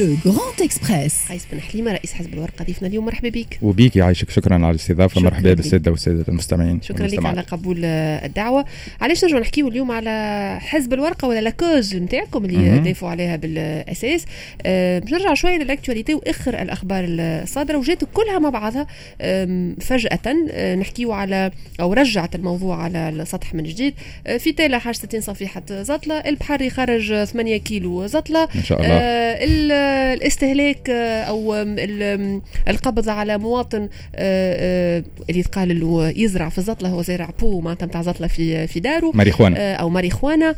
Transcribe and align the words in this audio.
Le 0.00 0.16
Grand 0.24 0.62
Express 0.62 1.28
قيس 1.28 1.46
بن 1.52 1.60
حليمة 1.60 1.92
رئيس 1.92 2.12
حزب 2.12 2.34
الورقة 2.34 2.64
ضيفنا 2.64 2.88
اليوم 2.88 3.04
مرحبا 3.04 3.28
بك. 3.28 3.58
وبيك 3.62 3.96
يعيشك 3.96 4.30
شكرا 4.30 4.54
على 4.54 4.70
الاستضافة. 4.70 5.20
مرحبا. 5.20 5.54
بالسادة 5.54 5.90
والسادة 5.90 6.24
المستمعين 6.28 6.82
شكرا 6.82 7.06
لك. 7.06 7.26
على 7.26 7.40
قبول 7.40 7.84
الدعوة. 7.84 8.64
علاش 9.00 9.24
نرجعوا 9.24 9.40
نحكيو 9.40 9.68
اليوم 9.68 9.90
على 9.90 10.58
حزب 10.60 10.92
الورقة 10.92 11.28
ولا 11.28 11.40
la 11.40 11.56
cause 11.56 11.96
نتاعكم 11.96 12.44
اللي. 12.44 12.78
دافعوا 12.78 13.10
عليها 13.10 13.36
بالأساس؟ 13.36 14.24
باش 14.64 15.12
نرجع 15.12 15.34
شوية 15.34 15.58
ل 15.58 15.63
l'actualité 15.63 16.14
وآخر 16.14 16.62
الأخبار 16.62 17.04
الصادرة 17.08 17.76
وجات 17.76 17.98
كلها 18.14 18.38
مع 18.38 18.50
بعضها 18.50 18.86
فجأة 19.80 20.20
آه، 20.50 20.74
نحكيو 20.74 21.12
على 21.12 21.50
أو 21.80 21.92
رجعت 21.92 22.34
الموضوع 22.34 22.82
على 22.82 23.08
السطح 23.08 23.54
من 23.54 23.62
جديد. 23.62 23.94
آه، 24.26 24.36
في 24.36 24.52
تالا 24.52 24.78
حاجة 24.78 24.94
60 24.94 25.20
صفيحة 25.20 25.62
زطلة 25.70 26.14
البحري 26.14 26.70
خرج 26.70 27.24
8 27.24 27.56
كيلو 27.56 28.06
زطلة. 28.06 28.48
ان 28.56 28.62
شاء 28.62 28.80
الله. 28.80 28.94
آه، 28.94 29.44
الاستهلاك 29.90 30.90
آه، 30.90 31.22
أو 31.22 31.54
القبض 32.68 33.08
على 33.08 33.38
مواطن 33.38 33.82
آه، 33.82 33.88
آه، 34.16 35.04
اللي 35.28 35.40
يتقال 35.40 35.80
له 35.80 36.12
يزرع 36.16 36.48
في 36.48 36.58
الزطله 36.58 36.88
هو 36.88 37.02
زارع 37.02 37.30
pot 37.40 37.60
معناتها 37.60 37.86
نتاع 37.86 38.02
زطلة 38.02 38.26
في 38.26 38.66
في 38.66 38.80
داره. 38.80 39.10
ماريخوانا. 39.14 39.74
أو 39.74 39.88
ماريخوانا. 39.88 40.54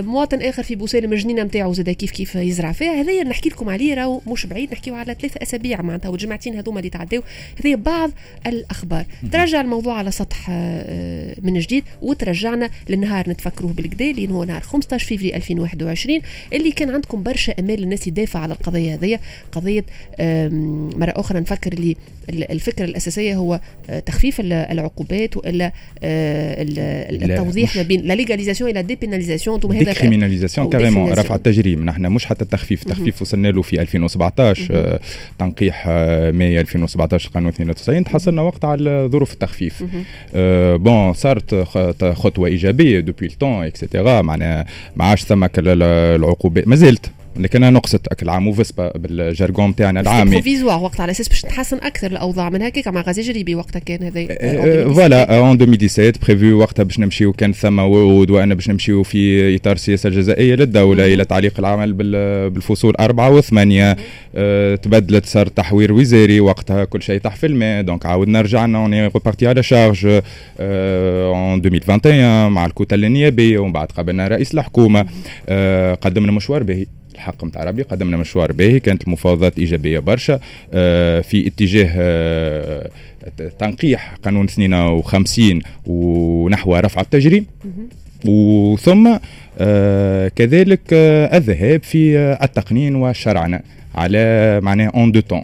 مواطن 0.00 0.42
آخر 0.42 0.62
في 0.62 0.74
بوسالم 0.74 1.12
الجنينه 1.12 1.42
نتاعو 1.42 1.72
زاد 1.72 1.90
كيف 1.90 2.10
كيف 2.10 2.34
يزرع 2.34 2.72
فيها. 2.72 3.00
هذايا 3.00 3.24
نحكي 3.24 3.48
لكم 3.48 3.68
عليه 3.68 3.94
راهو 3.94 4.20
مش 4.26 4.46
بعيد 4.46 4.72
نحكيو 4.72 4.94
على 4.94 5.16
ثلاثة 5.20 5.42
أسابيع 5.42 5.82
معناتها 5.82 6.08
والجمعتين 6.08 6.56
هذوما 6.56 6.78
اللي 6.78 6.90
تعداو. 6.90 7.22
هذه 7.64 7.74
بعض 7.74 8.10
الأخبار. 8.46 9.04
ترجع 9.32 9.60
الموضوع 9.60 9.94
على 9.98 10.10
سطح 10.10 10.50
من 11.42 11.58
جديد 11.58 11.84
وترجعنا 12.02 12.70
للنهار 12.88 13.30
نتفكروه 13.30 13.72
بالكدا 13.72 14.10
اللي 14.10 14.28
هو 14.32 14.44
نهار 14.44 14.60
15 14.60 15.06
فيفري 15.06 15.36
2021 15.36 16.20
اللي 16.52 16.72
كان 16.72 16.90
عندكم 16.90 17.22
برشا 17.22 17.54
أمال 17.58 17.82
الناس 17.82 18.06
يدافع 18.06 18.38
على 18.48 18.56
القضية 18.60 18.94
هذيا 18.94 19.20
قضية 19.52 19.84
مرة 20.98 21.12
أخرى 21.16 21.40
نفكر 21.40 21.72
ال- 21.72 21.96
الفكرة 22.52 22.84
الأساسية 22.84 23.34
هو 23.36 23.60
آه، 23.90 23.98
تخفيف 24.00 24.40
ال- 24.40 24.52
العقوبات 24.52 25.36
وإلا 25.36 25.72
آه، 26.02 26.62
التوضيح 26.62 27.76
ما 27.76 27.82
بين 27.82 28.00
la 28.00 28.14
légalisation 28.14 28.62
et 28.62 28.70
la 28.70 28.82
dépénalisation 28.82 29.60
هذا 29.64 29.78
décriminalisation 29.78 30.68
carrément. 30.70 31.12
رفع 31.12 31.34
التجريم. 31.34 31.84
نحن 31.84 32.06
مش 32.06 32.26
حتى 32.26 32.42
التخفيف 32.44 32.82
التخفيف 32.82 33.22
وصلنا 33.22 33.48
له 33.48 33.62
في 33.62 33.80
2017 33.80 34.68
آه، 34.70 35.00
تنقيح 35.38 35.86
ماي 36.32 36.60
2017 36.60 37.30
قانون 37.30 37.48
92 37.48 38.04
تحصلنا 38.04 38.42
وقت 38.42 38.64
على 38.64 39.08
ظروف 39.12 39.32
التخفيف. 39.32 39.84
bon 40.84 41.12
صارت 41.12 41.54
خطوة 42.14 42.48
إيجابية 42.48 43.00
دوبوي 43.00 43.28
التون 43.28 43.64
اكسيتيرا 43.66 44.22
معناها 44.22 44.66
ما 44.96 45.04
عادش 45.04 45.22
ثمك 45.24 45.58
ال- 45.58 45.68
ال- 45.68 45.82
العقوبات. 46.22 46.68
ما 46.68 46.76
زلت. 46.76 47.10
لكن 47.36 47.60
نقصت 47.72 48.22
العام 48.22 48.48
وفسبا 48.48 48.92
بالجارجون 48.98 49.74
تاعنا 49.74 50.00
العامي. 50.00 50.30
بروفيزوار 50.30 50.82
وقت 50.82 51.00
على 51.00 51.10
أساس 51.10 51.28
باش 51.28 51.42
تحسن 51.42 51.76
أكثر 51.76 52.06
الأوضاع 52.06 52.50
من 52.50 52.62
هكاك 52.62 52.88
مع 52.88 53.00
غازي 53.00 53.22
جريبي 53.22 53.54
وقتها 53.54 53.78
كان 53.78 54.02
هذا 54.02 54.26
Euh, 54.26 54.94
فوالا 54.94 55.38
اون 55.38 55.60
2017 55.62 56.12
بريفو 56.28 56.56
وقتها 56.58 56.82
باش 56.82 56.98
نمشيو 56.98 57.32
كان 57.32 57.52
ثم 57.52 57.78
وعود 57.78 58.30
وأنا 58.30 58.54
باش 58.54 58.68
نمشيو 58.70 59.02
في 59.02 59.54
إطار 59.56 59.72
السياسة 59.72 60.08
الجزائية 60.08 60.54
للدولة. 60.54 61.14
إلى 61.14 61.24
تعليق 61.24 61.54
العمل 61.58 61.92
بال- 61.92 62.50
بالفصول 62.50 62.94
أربعة 63.00 63.30
وثمانية. 63.30 63.96
آه، 64.34 64.74
تبدلت 64.74 65.26
صار 65.26 65.46
تحوير 65.46 65.92
وزاري 65.92 66.40
وقتها 66.40 66.84
كل 66.84 67.02
شيء 67.02 67.20
تحت 67.20 67.38
في 67.38 67.46
الماء. 67.46 67.82
دونك 67.82 68.06
عاودنا 68.06 68.40
رجعنا 68.40 68.78
اون 68.78 68.94
ريبارتي 68.94 69.46
على 69.46 69.62
شارج 69.62 70.06
en 70.60 71.60
2021 71.64 72.48
مع 72.48 72.66
الكتل 72.66 73.04
النيابيه 73.04 73.58
ومن 73.58 73.72
بعد 73.72 73.86
قابلنا 73.92 74.28
رئيس 74.28 74.54
الحكومة. 74.54 75.06
آه، 75.48 75.94
قدمنا 75.94 76.32
مشوار 76.32 76.62
باهي 76.62 76.86
الحق 77.18 77.44
نتاع 77.44 77.64
ربي. 77.64 77.82
قدمنا 77.82 78.16
مشوار 78.16 78.52
باهي 78.52 78.80
كانت 78.80 79.04
المفاوضات 79.04 79.58
إيجابية 79.58 79.98
برشا. 79.98 80.40
آه، 80.74 81.20
في 81.20 81.46
اتجاه 81.46 81.90
آه، 81.96 82.90
تنقيح 83.58 84.14
قانون 84.24 84.44
52 84.44 85.62
ونحو 85.86 86.76
رفع 86.76 87.00
التجريم. 87.00 87.46
وثم 88.24 89.16
آه، 89.58 90.28
كذلك 90.28 90.80
الذهاب 90.92 91.82
في 91.82 92.18
التقنين 92.42 92.94
والشرعنه 92.94 93.60
على 93.94 94.60
معناها 94.62 94.88
اون 94.88 95.12
دو 95.12 95.20
تون 95.20 95.42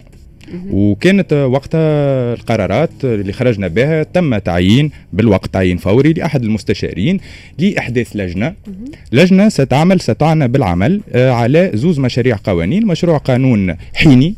وكانت 0.71 1.33
آه، 1.33 1.47
وقتها 1.47 2.33
القرارات 2.33 2.89
اللي 3.03 3.33
خرجنا 3.33 3.67
بها 3.67 4.03
تم 4.03 4.37
تعيين 4.37 4.91
بالوقت 5.13 5.53
تعيين 5.53 5.77
فوري 5.77 6.13
لأحد 6.13 6.43
المستشارين 6.43 7.19
لإحداث 7.59 8.15
لجنة. 8.15 8.53
لجنة 9.11 9.49
ستعمل 9.49 9.99
ستعنى 10.01 10.47
بالعمل 10.47 11.01
آه، 11.13 11.31
على 11.31 11.71
زوز 11.73 11.99
مشاريع 11.99 12.37
قوانين 12.43 12.85
مشروع 12.85 13.17
قانون 13.17 13.75
حيني 13.93 14.35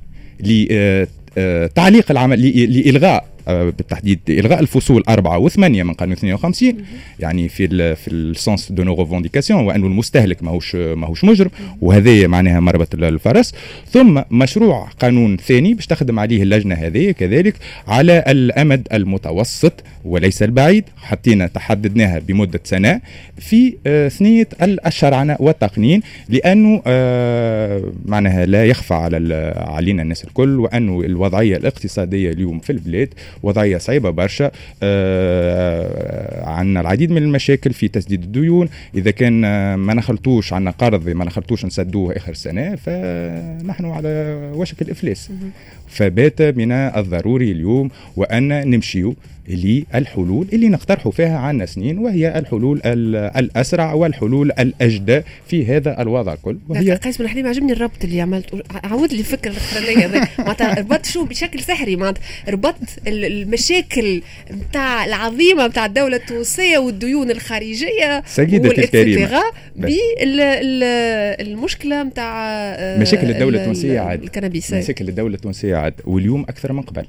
لتعليق 1.38 2.12
العمل 2.12 2.41
ل- 2.41 2.79
لإلغاء 2.79 3.24
آه، 3.24 3.37
بالتحديد 3.47 4.19
إلغاء 4.30 4.59
الفصول 4.59 5.03
أربعة 5.09 5.38
وثمانية 5.38 5.84
من 5.84 5.94
قانون 5.94 6.13
52 6.13 6.74
يعني 7.19 7.50
في 7.50 7.66
ال 7.66 7.96
في 7.96 8.08
ال 8.12 8.23
sens 8.23 8.72
de 8.72 8.84
nos 8.84 8.95
revendications 8.95 9.63
وأنه 9.66 9.88
المستهلك 9.88 10.44
ماهوش 10.44 10.75
ماهوش 10.75 11.24
مجرم. 11.24 11.50
وهذه 11.81 12.28
معناها 12.28 12.59
مربط 12.59 12.94
ال- 12.94 13.03
الفرس. 13.03 13.53
ثم 13.91 14.22
مشروع 14.31 14.88
قانون 15.00 15.38
ثاني 15.38 15.74
باش 15.74 15.86
تخدم 15.88 16.19
عليه 16.19 16.44
اللجنة 16.44 16.75
هذه 16.75 17.12
كذلك 17.12 17.56
على 17.88 18.24
الأمد 18.28 18.88
المتوسط 18.94 19.74
وليس 20.06 20.44
البعيد. 20.44 20.84
حطينا 20.97 21.47
تحددناها 21.47 22.19
بمدة 22.19 22.59
سنة 22.63 23.02
في 23.38 23.74
آه، 23.88 24.07
ثنية 24.07 24.47
ال- 24.62 24.88
الشرعنه 24.88 25.38
والتقنين 25.40 26.02
لأنه 26.30 26.81
آه، 26.88 27.84
معناها 28.06 28.46
لا 28.46 28.66
يخفى 28.66 28.94
على 28.94 29.53
علينا 29.57 30.02
الناس 30.03 30.24
الكل 30.24 30.59
وأنه 30.59 31.02
الوضعية 31.02 31.57
الاقتصادية 31.57 32.31
اليوم 32.31 32.59
في 32.59 32.69
البلاد 32.69 33.09
وضعية 33.44 33.78
صعيبه 33.78 34.09
برشا. 34.09 34.52
آه، 34.84 36.46
عندنا 36.50 36.81
العديد 36.81 37.12
من 37.12 37.24
المشاكل 37.24 37.74
في 37.74 37.88
تسديد 37.88 38.24
الديون. 38.24 38.70
إذا 38.96 39.12
كان 39.12 39.46
آه، 39.46 39.75
ما 39.75 39.94
نخلطوش 39.94 40.53
عندنا 40.53 40.72
قرض 40.72 41.09
ما 41.09 41.25
نخلطوش 41.25 41.66
نسدوه 41.66 42.18
آخر 42.18 42.31
السنة 42.31 42.75
فنحن 42.75 43.86
على 43.86 44.38
وشك 44.56 44.81
الإفلاس. 44.81 45.31
فبات 45.88 46.42
من 46.42 46.72
الضروري 46.72 47.52
اليوم 47.52 47.90
وأن 48.16 48.70
نمشيو 48.70 49.16
للحلول 49.50 50.48
اللي 50.53 50.70
نقترحوا 50.70 51.12
فيها 51.12 51.38
عنا 51.38 51.66
سنين 51.66 51.98
وهي 51.98 52.40
الحلول 52.40 52.81
ال- 52.86 53.16
الأسرع 53.16 53.94
والحلول 53.94 54.52
الأجدى 54.52 55.22
في 55.48 55.66
هذا 55.66 56.02
الوضع 56.02 56.34
الكل 56.34 56.58
وهي 56.70 56.94
قيس 56.94 57.18
بن 57.18 57.28
حليم 57.28 57.48
عجبني 57.48 57.74
الربط 57.74 58.03
اللي 58.03 58.22
عملت 58.22 58.64
عاود 58.84 59.14
لي 59.14 59.20
الفكرة 59.20 59.52
الأخرانية 59.52 60.06
هذا 60.06 60.28
معناتها 60.40 60.80
ربطت 60.80 61.06
شو؟ 61.06 61.25
بشكل 61.25 61.59
سحري 61.59 61.96
معناتها 61.96 62.22
ربطت 62.50 63.08
ال- 63.08 63.25
المشاكل 63.25 64.22
نتاع 64.52 65.06
العظيمة 65.06 65.68
نتاع 65.68 65.86
الدولة 65.86 66.18
التونسية 66.18 66.78
والديون 66.78 67.31
الخارجية 67.31 68.24
سيدتي 68.25 68.81
الكريمة. 68.84 69.42
بالمشكلة 71.40 72.04
نتاع 72.04 72.48
آه، 72.52 73.00
مشاكل 73.02 73.30
الدولة 73.30 73.56
ال- 73.58 73.62
التونسية 73.62 74.00
عاد. 74.00 74.24
ال 74.23 74.29
cannabis 74.29 74.73
مشاكل 74.74 75.09
الدولة 75.09 75.36
التونسية 75.36 75.75
عاد 75.77 75.93
واليوم 76.05 76.41
أكثر 76.41 76.73
من 76.73 76.81
قبل. 76.81 77.05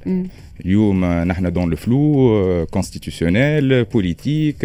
اليوم 0.65 1.03
آه، 1.03 1.23
نحن 1.23 1.53
dans 1.53 1.69
le 1.69 1.75
flou 1.75 2.67
constitutionnel 2.71 3.83
politique 3.83 4.55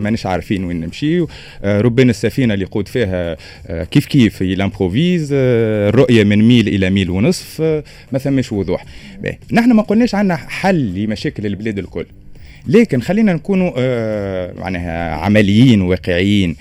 مانيش 0.00 0.26
عارفين 0.26 0.64
وين 0.64 0.80
نمشيو 0.80 1.28
آه، 1.62 1.80
ربنا 1.80 2.10
السفينة 2.10 2.54
اللي 2.54 2.64
يقود 2.64 2.88
فيها 2.88 3.36
آه، 3.66 3.84
كيف 3.84 4.06
كيف 4.06 4.40
il 4.40 4.56
improvise 4.56 5.28
الرؤية 5.32 6.24
من 6.24 6.48
ميل 6.48 6.68
إلى 6.68 6.90
ميل 6.90 7.10
ونصف 7.10 7.60
ما 8.12 8.18
ثمش 8.18 8.52
وضوح. 8.52 8.84
نحن 9.52 9.72
ما 9.72 9.82
قلناش 9.82 10.14
عندنا 10.14 10.36
حل 10.36 10.94
لمشاكل 10.94 11.46
البلاد 11.46 11.78
الكل 11.78 12.06
لكن 12.66 13.00
خلينا 13.00 13.32
نكونوا 13.32 13.70
معناها 14.60 15.14
عمليين 15.14 15.82
واقعيين 15.82 16.56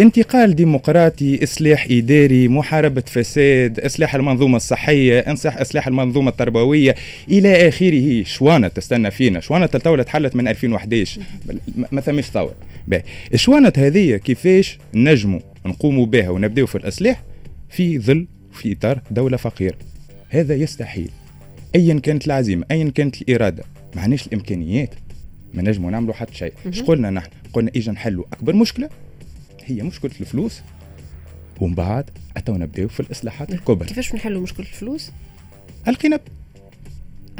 انتقال 0.00 0.54
ديمقراطي 0.54 1.42
إصلاح 1.44 1.86
إداري 1.90 2.48
محاربة 2.48 3.00
فساد 3.06 3.80
إصلاح 3.80 4.14
المنظومة 4.14 4.56
الصحية 4.56 5.18
انصح 5.20 5.56
إصلاح 5.56 5.86
المنظومة 5.86 6.30
التربوية 6.30 6.94
إلى 7.30 7.68
آخره. 7.68 8.22
شوانة 8.24 8.68
تستنى 8.68 9.10
فينا؟ 9.10 9.40
شوانة 9.40 9.68
الدولة 9.74 10.02
تحلت 10.02 10.36
من 10.36 10.48
2011 10.48 11.20
ما- 11.92 12.00
ثمش 12.00 12.24
ثورة. 12.24 12.54
الشوانه 13.34 13.72
هذه 13.76 14.16
كيفاش 14.16 14.78
نجموا 14.94 15.40
نقوموا 15.66 16.06
بها 16.06 16.28
ونبداو 16.30 16.66
في 16.66 16.74
الإصلاح؟ 16.78 17.22
في 17.70 17.98
ظل 17.98 18.26
في 18.52 18.72
إطار 18.72 19.00
دولة 19.10 19.36
فقيرة. 19.36 19.76
هذا 20.28 20.54
يستحيل. 20.54 21.10
ايا 21.74 21.98
كانت 22.02 22.26
العزيمة 22.26 22.64
ايا 22.70 22.90
كانت 22.94 23.22
الإرادة. 23.22 23.64
ما 23.96 24.02
عندناش 24.02 24.26
الإمكانيات. 24.26 24.94
ما 25.54 25.62
نجموا 25.62 25.90
نعملوا 25.90 26.14
حتى 26.14 26.34
شيء. 26.34 26.52
إيش 26.66 26.82
قلنا 26.82 27.10
نحن؟ 27.10 27.28
قلنا 27.52 27.70
إجا 27.76 27.92
نحلوا 27.92 28.24
أكبر 28.32 28.54
مشكلة. 28.56 28.88
هي 29.70 29.82
مشكلة 29.82 30.12
الفلوس. 30.20 30.60
ومن 31.60 31.74
بعد 31.74 32.10
أتوا 32.36 32.58
نبداو 32.58 32.88
في 32.88 33.00
الإصلاحات 33.00 33.50
الكبرى. 33.50 33.88
كيفاش 33.88 34.14
نحلوا 34.14 34.42
مشكلة 34.42 34.66
الفلوس؟ 34.66 35.12
القنب. 35.88 36.20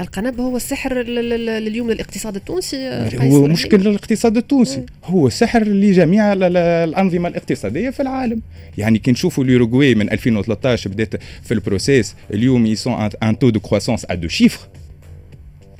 القنب 0.00 0.40
هو 0.40 0.56
السحر 0.56 1.00
اليوم 1.00 1.90
للاقتصاد 1.90 2.36
التونسي 2.36 2.88
هو 3.14 3.46
مشكل 3.46 3.76
للاقتصاد 3.80 4.36
التونسي. 4.36 4.86
هو 5.04 5.28
سحر 5.28 5.64
لجميع 5.64 6.32
الأنظمة 6.32 7.28
الاقتصادية 7.28 7.90
في 7.90 8.00
العالم. 8.00 8.42
يعني 8.78 8.98
كي 8.98 9.10
نشوفوا 9.10 9.44
اليوروغواي 9.44 9.94
من 9.94 10.12
2013 10.12 10.90
بدات 10.90 11.22
في 11.42 11.54
البروسيس 11.54 12.14
اليوم 12.34 12.66
يسون 12.66 13.10
ان 13.22 13.38
تو 13.38 13.50
دو 13.50 13.60
كرواسونس 13.60 14.06
ا 14.10 14.14
دو 14.14 14.28
شيفر 14.28 14.68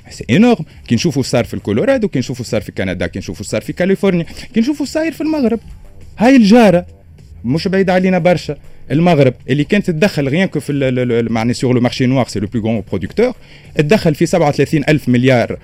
سي 0.09 0.25
انورم 0.29 0.65
كي 0.87 0.95
نشوفوا 0.95 1.23
صار 1.23 1.45
في 1.45 1.53
الكولورادو 1.53 2.07
كي 2.07 2.19
نشوفوا 2.19 2.45
صار 2.45 2.61
في 2.61 2.71
كندا 2.71 3.07
كي 3.07 3.19
نشوفوا 3.19 3.45
صار 3.45 3.61
في 3.61 3.73
كاليفورنيا 3.73 4.25
كي 4.53 4.59
نشوفوا 4.59 4.85
صاير 4.85 5.11
في 5.11 5.21
المغرب. 5.21 5.59
هاي 6.19 6.35
الجارة 6.35 6.85
مش 7.45 7.67
بعيد 7.67 7.89
علينا 7.89 8.17
برشا. 8.17 8.55
المغرب 8.91 9.33
اللي 9.49 9.63
كانت 9.63 9.87
تدخل 9.91 10.27
غيان 10.29 10.47
كو 10.47 10.59
في 10.59 11.27
معني 11.29 11.53
سور 11.53 11.75
لو 11.75 11.81
مارشي 11.81 12.05
نوار 12.05 12.27
سي 12.27 12.39
لو 12.39 12.47
بلو 12.47 12.61
غون 12.61 12.83
برودكتور 12.89 13.33
تدخل 13.75 14.15
في 14.15 14.25
37 14.25 14.83
ألف 14.89 15.09
مليار 15.09 15.57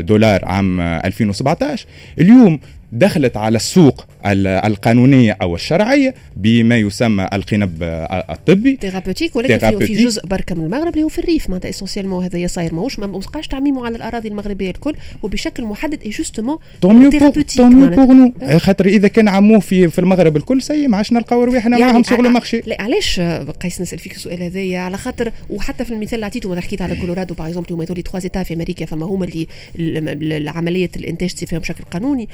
دولار 0.00 0.44
عام 0.44 0.80
2017 0.80 1.86
اليوم 2.20 2.60
دخلت 2.92 3.36
على 3.36 3.56
السوق 3.56 4.06
القانونية 4.26 5.36
أو 5.42 5.54
الشرعية 5.54 6.14
بما 6.36 6.76
يسمى 6.76 7.28
القنب 7.32 7.82
الطبي. 8.30 8.76
thérapeutique 8.76 9.36
ولكن 9.36 9.78
في 9.78 10.04
جزء 10.04 10.26
بركة 10.26 10.54
من 10.54 10.64
المغرب 10.64 10.92
اللي 10.92 11.02
هو 11.02 11.08
في 11.08 11.18
الريف. 11.18 11.48
معناتها 11.48 11.68
essentiellement 11.68 12.24
هذا 12.24 12.46
صاير 12.46 12.74
ماهوش 12.74 12.98
ما 12.98 13.06
بقاش 13.06 13.46
تعميمه 13.46 13.86
على 13.86 13.96
الأراضي 13.96 14.28
المغربية 14.28 14.70
الكل 14.70 14.94
وبشكل 15.22 15.64
محدد 15.64 16.02
et 16.02 16.10
justement 16.10 16.58
thérapeutique 16.80 17.62
pour 17.62 18.58
خاطر 18.58 18.86
إذا 18.86 19.08
كان 19.08 19.28
عموه 19.28 19.60
في 19.60 19.88
في 19.88 19.98
المغرب 19.98 20.36
الكل 20.36 20.62
c'est 20.62 20.88
ما 20.88 20.96
عادش 20.96 21.12
نلقاو 21.12 21.44
رواحنا 21.44 21.78
يعني 21.78 21.92
معاهم 21.92 22.02
شغل 22.02 22.28
مارشي 22.28 22.60
لا 22.66 22.82
علاش؟ 22.82 23.20
قيس 23.62 23.80
نسأل 23.80 23.98
فيك 23.98 24.16
السؤال 24.16 24.42
هذايا 24.42 24.78
على 24.78 24.96
خاطر 24.96 25.32
وحتى 25.50 25.84
في 25.84 25.90
المثال 25.90 26.14
اللي 26.14 26.26
عطيته 26.26 26.60
حكيت 26.60 26.82
على 26.82 26.96
كولورادو 26.96 27.34
par 27.34 27.48
exemple 27.48 27.72
هما 27.72 27.84
يقولوا 27.84 28.02
تخوا 28.02 28.20
زيتا 28.20 28.42
في 28.42 28.54
أمريكا 28.54 28.86
فما 28.86 29.06
هما 29.06 29.28
اللي 29.76 30.50
عمليه 30.50 30.90
الإنتاج 30.96 31.34
تصير 31.34 31.48
فيهم 31.48 31.60
بشكل 31.60 31.84
قانوني. 31.84 32.28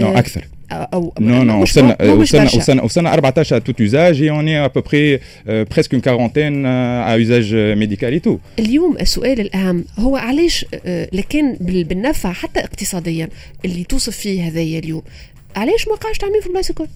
أكثر. 0.00 0.44
أو 0.72 1.14
نو 1.20 1.42
نو 1.42 1.62
وصلنا 1.62 2.02
وصلنا 2.02 2.44
وصلنا 2.44 2.82
وصلنا 2.82 3.14
14 3.14 3.58
توت 3.58 3.80
يوزاج 3.80 4.22
اي 4.22 4.30
اون 4.30 4.48
ا 4.48 4.66
بري 4.66 5.20
بريسك 5.48 5.92
اون 5.94 6.00
كارونتين 6.00 6.66
ا 6.66 7.14
يوزاج 7.14 7.54
ميديكال 7.54 8.12
اي 8.12 8.18
تو 8.18 8.38
اليوم 8.58 8.96
السؤال 9.00 9.40
الأهم 9.40 9.84
هو 9.98 10.16
علاش 10.16 10.66
لكن 11.12 11.56
بالنفع 11.60 12.32
حتى 12.32 12.60
اقتصاديا 12.60 13.28
اللي 13.64 13.84
توصف 13.84 14.16
فيه 14.16 14.48
هذايا 14.48 14.78
اليوم 14.78 15.02
علاش 15.56 15.88
ما 15.88 15.92
وقعش 15.92 16.18
تعميم 16.18 16.40
في 16.40 16.46
البلايص 16.46 16.68
الكل؟ 16.68 16.86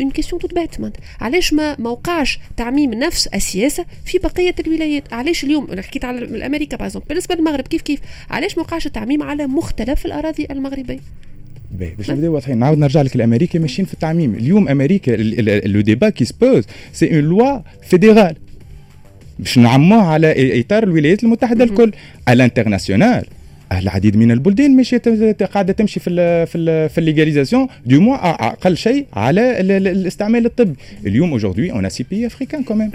اون 0.00 0.10
كيستيون 0.10 0.40
توت 0.40 0.54
بات 0.54 0.74
علاش 1.20 1.52
ما 1.52 1.76
ما 1.78 1.90
وقعش 1.90 2.38
تعميم 2.56 2.94
نفس 2.94 3.26
السياسة 3.26 3.84
في 4.06 4.18
بقية 4.18 4.54
الولايات؟ 4.66 5.12
علاش 5.12 5.44
اليوم 5.44 5.70
أنا 5.70 5.82
حكيت 5.82 6.04
على 6.04 6.46
أمريكا 6.46 6.76
باغ 6.76 6.98
بالنسبة 7.08 7.34
للمغرب 7.34 7.68
كيف 7.68 7.82
كيف؟ 7.82 8.00
علاش 8.30 8.56
ما 8.56 8.62
وقعش 8.62 8.86
التعميم 8.86 9.22
على 9.22 9.46
مختلف 9.46 10.06
الأراضي 10.06 10.46
المغربية؟ 10.50 11.00
باش 11.74 12.10
نبداو 12.10 12.34
واضحين 12.34 12.58
نعاود 12.58 12.78
نرجع 12.78 13.02
لك 13.02 13.16
الامريكي 13.16 13.58
ماشيين 13.58 13.86
في 13.86 13.94
التعميم 13.94 14.34
اليوم 14.34 14.68
أمريكا 14.68 15.10
le 15.66 15.80
débat 15.80 16.08
qui 16.08 16.24
se 16.24 16.37
pose 16.37 16.64
c'est 16.92 17.14
une 17.14 17.24
loi 17.24 17.60
fédérale 17.82 18.36
باش 19.38 19.58
نعموها 19.58 20.06
على 20.06 20.60
اطار 20.60 20.82
الولايات 20.82 21.24
المتحده 21.24 21.64
الكل 21.64 21.92
على 22.28 22.36
ال 22.36 22.42
international 22.42 23.26
العديد 23.72 24.16
من 24.16 24.30
البلدان 24.30 24.76
ماشيه 24.76 25.02
قاعدة 25.52 25.72
تمشي 25.72 26.00
في 26.00 26.10
ال 26.10 26.46
في 26.46 26.58
ال 26.58 26.88
في 26.88 26.98
ال 26.98 27.03
légalisation 27.03 27.68
du 27.86 28.00
moins 28.00 28.16
أقل 28.46 28.76
شيء 28.76 29.06
على 29.12 29.60
الاستعمال 29.60 30.46
الطبي. 30.46 30.74
اليوم 31.06 31.32
aujourd'hui 31.32 31.72
on 31.72 31.88
a 31.88 31.92
six 31.92 32.04
pays 32.10 32.26
africains 32.26 32.62
quand 32.62 32.78
même 32.78 32.90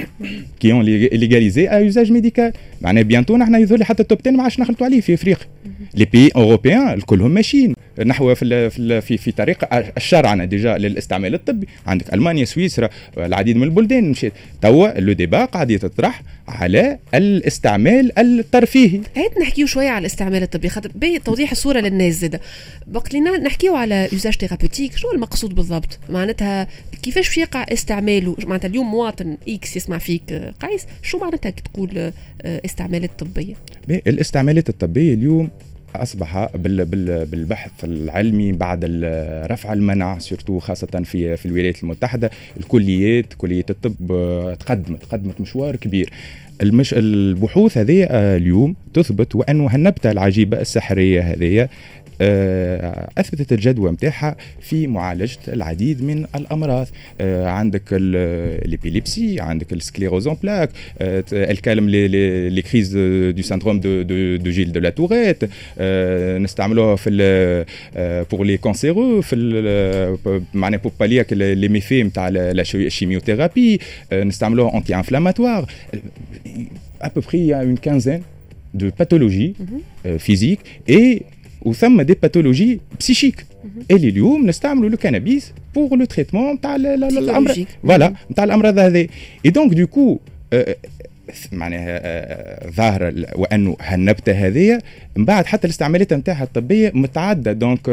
qui 0.59 0.71
ont 0.71 0.83
légalisé 0.85 1.69
usage 1.71 2.11
médical 2.11 2.53
معناها 2.81 3.03
bientôt 3.03 3.37
نحن 3.37 3.55
يظهر 3.55 3.83
حتى 3.83 4.03
ال 4.03 4.07
top 4.07 4.19
10 4.21 4.31
ما 4.31 4.43
عادش 4.43 4.59
نخلطوا 4.59 4.85
عليه 4.85 5.01
في 5.01 5.13
إفريقيا. 5.13 5.45
les 5.93 6.05
pays 6.05 6.29
européens 6.35 6.93
الكلهم 6.93 7.31
ماشيين. 7.31 7.73
نحو 8.05 8.35
في 8.35 8.69
في 8.69 9.01
في, 9.01 9.17
في 9.17 9.31
طريق 9.31 9.73
الشرعنه 9.97 10.45
déjà 10.45 10.77
للاستعمال 10.77 11.33
الطبي. 11.33 11.67
عندك 11.87 12.13
ألمانيا 12.13 12.45
سويسرا 12.45 12.89
العديد 13.17 13.57
من 13.57 13.63
البلدان 13.63 14.09
مشيت 14.09 14.33
توا 14.61 14.99
le 14.99 15.13
débat 15.13 15.45
قاعد 15.45 15.71
يتطرح 15.71 16.21
على 16.47 16.99
الاستعمال 17.13 18.19
الترفيهي. 18.19 18.97
هات 18.97 19.37
نحكيو 19.41 19.67
شوية 19.67 19.89
على 19.89 19.99
الاستعمال 19.99 20.43
الطبي. 20.43 20.58
خاطر 20.67 20.91
بي 20.95 21.19
توضيح 21.19 21.51
الصورة 21.51 21.79
للناس 21.79 22.13
زاد 22.13 22.39
بقى 22.87 23.03
لنا 23.13 23.37
نحكيو 23.37 23.75
على 23.75 24.09
usage 24.13 24.35
thérapeutique 24.35 24.97
شنو 24.97 25.11
المقصود 25.11 25.55
بالضبط؟ 25.55 25.99
معناتها 26.09 26.67
كيفاش 27.03 27.37
يقع 27.37 27.63
استعماله 27.63 28.35
معناتها 28.43 28.67
اليوم 28.67 28.91
مواطن 28.91 29.37
X 29.47 29.77
يسمع 29.77 29.97
فيك 29.97 30.33
قيس 30.61 30.85
شو 31.03 31.17
معناتها 31.19 31.49
تقول 31.49 32.11
استعمالات 32.45 33.11
طبية؟ 33.19 33.53
الاستعمالات 33.89 34.69
الطبية 34.69 35.13
اليوم 35.13 35.49
أصبح 35.95 36.49
بالبحث 36.55 37.71
العلمي 37.83 38.51
بعد 38.51 38.85
رفع 39.51 39.73
المنع 39.73 40.17
surtout 40.19 40.59
خاصة 40.59 41.01
في 41.03 41.37
في 41.37 41.45
الولايات 41.45 41.83
المتحدة. 41.83 42.31
الكليات 42.59 43.33
كلية 43.37 43.65
الطب 43.69 43.95
تقدمت 44.59 45.03
تقدمت 45.03 45.41
مشوار 45.41 45.75
كبير. 45.75 46.09
المش 46.61 46.93
البحوث 46.93 47.77
هذه 47.77 48.03
اليوم 48.11 48.75
تثبت 48.93 49.35
وانه 49.35 49.67
هالنبته 49.67 50.11
العجيبة 50.11 50.61
السحرية 50.61 51.21
هذه. 51.21 51.61
آه، 51.61 51.69
أثبتت 52.21 53.53
الجدوى 53.53 53.91
نتاعها 53.91 54.35
في 54.61 54.87
معالجة 54.87 55.37
العديد 55.47 56.03
من 56.03 56.25
الأمراض. 56.35 56.87
آه، 57.21 57.47
عندك 57.47 57.83
الإبيليبسي 57.91 59.39
عندك 59.39 59.73
السكليروزون 59.73 60.37
بلاك 60.43 60.69
آه، 60.99 61.23
الكلام 61.33 61.89
لي 61.89 62.61
كريز 62.61 62.97
دو 63.35 63.41
سيندروم 63.41 63.79
دو 63.79 64.01
دو 64.37 64.49
جيل 64.51 64.71
دو 64.71 64.79
لا 64.79 64.89
توريت. 64.89 65.43
نستعملوها 66.43 66.95
في 66.95 67.65
بور 68.31 68.45
لي 68.45 68.57
كونسيرو 68.57 69.21
في 69.21 69.35
معناها 70.53 70.79
بور 70.79 70.91
بالياك 70.99 71.33
لي 71.33 71.67
ميفي 71.67 72.03
نتاع 72.03 72.27
الشيميوثيرابي 72.31 73.79
نستعملوها 74.13 74.77
انتي 74.77 74.95
انفلاماتوار 74.95 75.71
à 77.01 77.09
peu 77.09 77.21
près 77.21 77.37
il 77.37 77.45
y 77.45 77.53
a 77.53 77.63
une 77.63 77.79
quinzaine 77.79 78.23
de 78.81 78.87
pathologies 78.99 79.53
mm 79.55 79.65
-hmm. 79.65 79.81
euh, 80.07 80.19
physiques 80.27 80.63
et 80.97 81.09
وثم 81.61 82.01
des 82.01 82.13
pathologies 82.21 82.79
psychiques 82.99 83.45
اللي 83.91 84.09
اليوم 84.09 84.45
نستعملوا 84.47 84.89
le 84.89 84.97
cannabis 84.97 85.53
pour 85.75 85.95
le 85.97 86.05
traitement 86.05 86.53
نتاع 86.53 86.75
الامراض 86.75 87.57
voilà 87.83 88.13
نتاع 88.31 88.43
الامراض 88.43 88.79
هذه 88.79 89.07
et 89.45 89.49
donc 89.51 89.73
du 89.73 89.87
coup 89.87 90.19
معناها 91.51 91.99
آه، 92.03 92.69
ظاهرة 92.69 93.13
وأنه 93.35 93.77
هالنبتة 93.81 94.31
هذه 94.31 94.81
من 95.15 95.25
بعد 95.25 95.45
حتى 95.45 95.67
الاستعمالات 95.67 96.13
نتاعها 96.13 96.43
الطبية 96.43 96.91
متعددة. 96.95 97.53
donc 97.53 97.89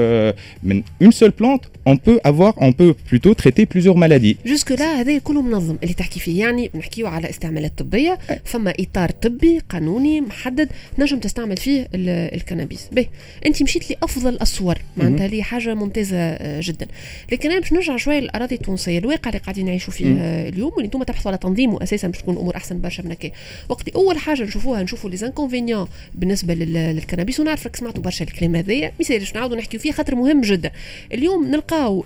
من 0.62 0.82
une 1.02 1.10
seule 1.10 1.30
plante 1.30 1.64
on 1.86 2.00
peut 2.06 2.18
avoir 2.24 2.54
on 2.62 2.70
peut 2.70 2.94
plutôt 3.10 3.32
traiter 3.32 3.64
plusieurs 3.64 3.96
maladies 3.96 4.36
jusque-là 4.46 5.00
هذا 5.00 5.18
كله 5.18 5.42
منظم. 5.42 5.76
اللي 5.82 5.94
تحكي 5.94 6.20
فيه 6.20 6.40
يعني 6.40 6.70
نحكيو 6.74 7.06
على 7.06 7.30
استعمالات 7.30 7.78
طبية 7.78 8.18
فما 8.44 8.74
إطار 8.80 9.10
طبي 9.10 9.60
قانوني 9.68 10.20
محدد 10.20 10.68
نجم 10.98 11.18
تستعمل 11.18 11.56
فيه 11.56 11.88
ال 11.94 12.03
cannabis. 12.03 12.88
به 12.92 13.06
أنت 13.46 13.62
مشيت 13.62 13.90
لأفضل 13.90 14.38
الصور. 14.40 14.78
معناتها 14.96 15.26
لي 15.26 15.42
حاجة 15.42 15.74
ممتازة 15.74 16.16
آه، 16.16 16.60
جدا. 16.64 16.86
لكن 17.32 17.50
أنا 17.50 17.60
باش 17.60 17.72
نرجع 17.72 17.96
شوية 17.96 18.20
للاراضي 18.20 18.54
التونسية 18.54 18.98
الواقع 18.98 19.28
اللي 19.28 19.38
قاعدين 19.38 19.66
نعيشوا 19.66 19.92
فيه 19.92 20.06
اليوم 20.48 20.72
واللي 20.72 20.86
أنتم 20.86 21.02
تبحثوا 21.02 21.30
على 21.30 21.38
تنظيمه 21.38 21.82
أساسا 21.82 22.08
باش 22.08 22.18
تكون 22.18 22.34
الأمور 22.34 22.56
أحسن 22.56 22.80
برشا 22.80 23.02
من 23.02 23.12
هكا 23.26 23.36
وقت 23.68 23.88
أول 23.88 24.18
حاجة 24.18 24.42
نشوفوها 24.42 24.82
نشوفوا 24.82 25.10
les 25.10 25.16
inconvénients 25.16 25.88
بالنسبة 26.14 26.54
لل 26.54 26.71
cannabis 26.71 27.40
ونعرفك 27.40 27.76
سمعتوا 27.76 28.02
برشا 28.02 28.24
الكلام 28.24 28.56
هذايا. 28.56 28.86
ما 28.86 28.92
يسالش 29.00 29.34
نعاودوا 29.34 29.56
نحكيو 29.56 29.80
فيه 29.80 29.92
خاطر 29.92 30.14
مهم 30.14 30.40
جدا. 30.40 30.70
اليوم 31.12 31.50
نلقاو 31.50 32.04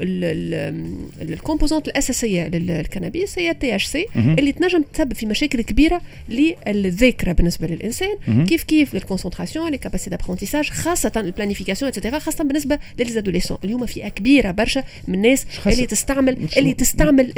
ال 1.22 1.28
composante 1.28 1.88
الأساسية 1.88 2.48
لل 2.48 2.66
cannabis 2.66 3.38
هي 3.38 3.50
ال 3.50 3.74
THC 3.74 4.06
اللي 4.16 4.52
تنجم 4.52 4.82
تسبب 4.82 5.12
في 5.12 5.26
مشاكل 5.26 5.62
كبيرة 5.62 6.00
للذاكرة 6.28 7.32
بالنسبة 7.32 7.66
للإنسان. 7.66 8.44
كيف 8.48 8.62
كيف؟ 8.62 8.94
لل 8.94 9.04
concentration 9.04 9.70
les 9.70 9.78
capacités 9.78 10.10
d'apprentissage 10.10 10.68
خاصة 10.68 11.12
ال 11.16 11.22
planification 11.22 11.88
et 11.88 11.96
cetera 11.96 12.18
خاصة 12.18 12.44
بالنسبة 12.44 12.78
لل 12.98 13.08
adolescents 13.08 13.58
اليوم 13.64 13.86
فئة 13.86 14.08
كبيرة 14.08 14.50
برشا 14.50 14.84
من 15.08 15.14
الناس 15.14 15.46
اللي 15.66 15.86
تستعمل 15.86 16.36
اللي 16.56 16.72
تستعمل 16.72 17.32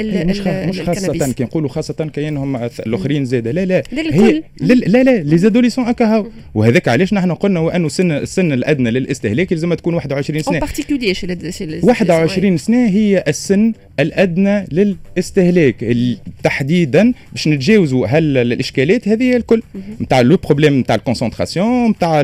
مش 0.69 0.81
خاصة 0.81 1.33
كي 1.33 1.45
نقولوا 1.45 1.69
خاصة 1.69 2.11
كاينهم 2.13 2.57
الأخرين 2.57 3.25
زاد. 3.25 3.49
لا 3.49 3.65
لا 3.65 3.72
هي 4.13 4.43
لا 4.61 5.03
لا 5.03 5.23
les 5.23 5.39
adolescents 5.39 5.85
هكا 5.85 6.27
وهذاك 6.55 6.89
علاش 6.89 7.15
نحن 7.15 7.33
قلنا 7.33 7.61
وأنه 7.61 7.89
سن 7.89 8.11
السن 8.13 8.53
الأدنى 8.53 8.91
للاستهلاك 8.91 9.53
لازم 9.53 9.75
تكون 9.75 9.95
21 9.95 10.43
سنة. 10.43 10.59
21 11.83 12.57
سنة 12.57 12.89
هي 12.89 13.25
السن 13.29 13.73
الأدنى 14.01 14.65
للاستهلاك. 14.73 15.85
تحديدا 16.43 17.13
باش 17.33 17.49
نتجاوزوا 17.49 18.07
هل 18.07 18.37
الإشكالات 18.37 19.09
هذه 19.09 19.37
الكل. 19.37 19.63
نتاع 20.01 20.21
le 20.21 20.37
problème 20.37 20.81
نتاع 20.81 20.95
ال 20.95 21.02
concentration 21.02 21.91
نتاع 21.91 22.23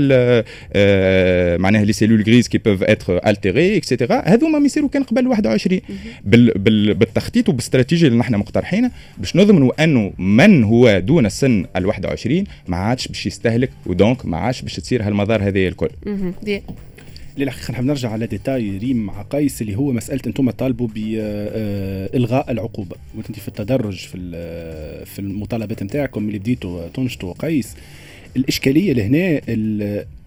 آه، 0.73 1.57
معناها 1.57 1.85
les 1.85 1.93
cellules 1.93 2.23
grises 2.23 2.49
qui 2.49 2.59
peuvent 2.59 2.83
être 2.83 3.21
altérées 3.27 3.77
et 3.77 3.88
cetera 3.88 4.23
هذوما 4.27 4.59
ما 4.59 4.67
يصيروا 4.67 4.89
كان 4.89 5.03
قبل 5.03 5.27
21 5.27 5.81
بال 6.25 6.59
بال 6.59 6.95
بالتخطيط 6.95 7.49
وبالاستراتيجيه 7.49 8.07
اللي 8.09 8.19
نحن 8.19 8.35
مقترحينها 8.35 8.91
باش 9.19 9.37
نضمنوا 9.37 9.85
أنه 9.85 10.13
من 10.19 10.65
هو 10.65 10.99
دون 10.99 11.27
سن 11.39 11.65
ال 11.77 11.87
21 11.87 12.45
ما 12.69 12.77
عادش 12.77 13.09
باش 13.09 13.27
يستهلك 13.27 13.71
و 13.87 13.95
donc 13.95 14.27
ما 14.27 14.37
عادش 14.37 14.63
باش 14.63 14.75
تصير 14.77 15.03
هالمضار 15.03 15.49
هذه 15.49 15.69
الكل. 15.69 15.89
للحقيقه 17.39 17.73
نحب 17.73 17.85
نرجع 17.85 18.11
على 18.11 18.27
détail 18.27 18.79
ريم 18.79 18.97
مع 19.07 19.23
قيس 19.23 19.63
اللي 19.63 19.77
هو 19.77 19.93
مسألة 19.93 20.21
أنتم 20.27 20.51
طالبوا 20.51 20.89
بالغاء 20.95 22.51
العقوبة. 22.53 22.97
قلت 23.17 23.27
أنت 23.29 23.39
في 23.39 23.49
التدرج 23.49 23.97
في 23.97 24.17
ال- 24.17 25.07
في 25.07 25.19
المطالبات 25.19 25.83
نتاعكم 25.83 26.27
اللي 26.29 26.39
بديتوا 26.39 26.89
تنشطوا 26.89 27.33
قيس. 27.39 27.77
الإشكالية 28.37 28.93
لهنا 28.93 29.41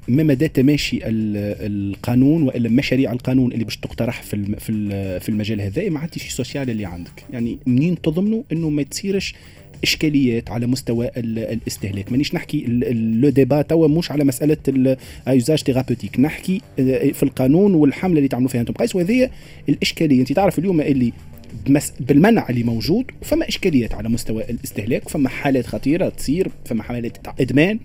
ما 0.07 0.23
مدى 0.23 0.47
تماشي 0.47 0.97
ال- 0.97 1.91
القانون 1.93 2.43
وإلا 2.43 2.69
مشاريع 2.69 3.11
القانون 3.11 3.51
اللي 3.51 3.63
باش 3.63 3.77
تقترح 3.77 4.21
في 4.23 4.33
الم- 4.33 4.55
في 4.55 4.71
ال- 4.71 5.21
في 5.21 5.29
المجال 5.29 5.61
هذا 5.61 5.89
مع 5.89 6.05
ال 6.05 6.10
tissu 6.10 6.31
social 6.31 6.69
اللي 6.69 6.85
عندك. 6.85 7.23
يعني 7.33 7.57
منين 7.65 8.01
تضمنوا 8.01 8.43
إنه 8.51 8.69
ما 8.69 8.83
تصيرش 8.83 9.35
إشكاليات 9.83 10.51
على 10.51 10.67
مستوى 10.67 11.07
ال- 11.17 11.39
الاستهلاك. 11.39 12.11
مانيش 12.11 12.35
نحكي 12.35 12.65
le 13.21 13.29
débat 13.29 13.61
توا 13.61 13.87
مش 13.87 14.11
على 14.11 14.23
مسألة 14.23 14.97
usage 15.27 15.59
thérapeutique 15.63 16.19
نحكي 16.19 16.61
آه، 16.79 17.11
في 17.11 17.23
القانون 17.23 17.73
والحملة 17.73 18.17
اللي 18.17 18.27
تعملوا 18.27 18.49
فيها 18.49 18.61
أنتم. 18.61 18.73
قيس 18.73 18.95
وهذه 18.95 19.29
الإشكالية. 19.69 20.19
أنت 20.19 20.33
تعرف 20.33 20.59
اليوم 20.59 20.81
اللي 20.81 21.13
بالمنع 21.99 22.49
اللي 22.49 22.63
موجود 22.63 23.05
فما 23.21 23.47
إشكاليات 23.47 23.93
على 23.93 24.09
مستوى 24.09 24.43
الاستهلاك 24.49 25.09
فما 25.09 25.29
حالات 25.29 25.65
خطيرة 25.65 26.09
تصير 26.09 26.47
فما 26.65 26.83
حالات 26.83 27.17
إدمان. 27.39 27.79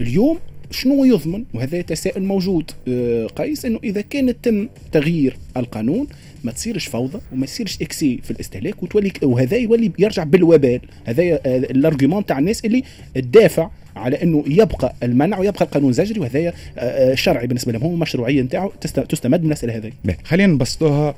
اليوم 0.00 0.38
شنو 0.70 1.04
يضمن؟ 1.04 1.44
وهذا 1.54 1.80
تساؤل 1.82 2.22
موجود. 2.22 2.70
آه، 2.88 3.26
قيس 3.26 3.64
إنه 3.64 3.80
إذا 3.84 4.00
كان 4.00 4.40
تم 4.42 4.68
تغيير 4.92 5.36
القانون 5.56 6.06
ما 6.44 6.52
تصيرش 6.52 6.86
فوضى 6.86 7.18
وما 7.32 7.46
تصيرش 7.46 7.78
excès 7.82 8.20
في 8.22 8.30
الاستهلاك 8.30 8.82
وتولي 8.82 9.12
وهذا 9.22 9.56
يولي 9.56 9.92
يرجع 9.98 10.24
بالوبال. 10.24 10.80
هذا 11.04 11.22
ال 11.46 11.55
argument 11.55 12.26
تاع 12.26 12.38
الناس 12.38 12.64
اللي 12.64 12.82
تدافع 13.14 13.70
على 13.96 14.22
إنه 14.22 14.44
يبقى 14.46 14.94
المنع 15.02 15.38
ويبقى 15.38 15.64
القانون 15.64 15.90
الزجري 15.90 16.20
وهذا 16.20 16.38
آه، 16.38 16.52
آه، 16.78 17.14
شرعي 17.14 17.46
بالنسبة 17.46 17.72
لهم 17.72 17.82
هو 17.82 17.90
المشروعيه 17.94 18.42
نتاعو 18.42 18.72
تست- 18.80 19.00
تستمد 19.00 19.40
من 19.40 19.46
المساله 19.46 19.76
هذه 19.76 19.92
خلينا 20.24 20.52
نبسطوها 20.52 21.14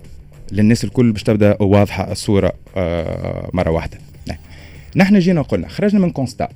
للناس 0.53 0.85
الكل 0.85 1.13
باش 1.13 1.23
تبدأ 1.23 1.63
واضحة 1.63 2.13
الصورة 2.13 2.53
آه، 2.77 3.51
مرة 3.53 3.71
واحدة. 3.71 3.99
نحن 4.97 5.19
جينا 5.19 5.43
قلنا 5.43 5.69
خرجنا 5.69 6.01
من 6.01 6.11
constat 6.11 6.49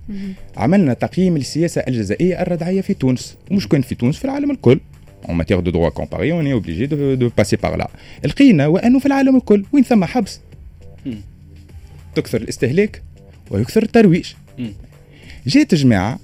عملنا 0.56 0.94
تقييم 0.94 1.38
للسياسة 1.38 1.80
الجزائية 1.80 2.42
الردعية 2.42 2.80
في 2.80 2.94
تونس. 2.94 3.36
ومش 3.50 3.68
كان 3.68 3.82
في 3.82 3.94
تونس 3.94 4.16
في 4.18 4.24
العالم 4.24 4.50
الكل. 4.50 4.80
En 5.24 5.34
matière 5.34 5.62
de 5.62 5.70
droit 5.70 5.90
comparé 5.90 6.32
on 6.32 6.42
est 6.42 6.52
obligé 6.52 6.86
de, 6.86 7.14
de 7.14 7.28
passer 7.28 7.56
par 7.56 7.76
là. 7.76 7.88
لقينا 8.24 8.66
وأنه 8.66 8.98
في 8.98 9.06
العالم 9.06 9.36
الكل 9.36 9.64
وين 9.72 9.84
ثم 9.84 10.04
حبس. 10.04 10.40
تكثر 12.14 12.40
الاستهلاك 12.40 13.02
ويكثر 13.50 13.82
الترويج. 13.82 14.26
جات 15.46 15.74
جماعة 15.74 16.18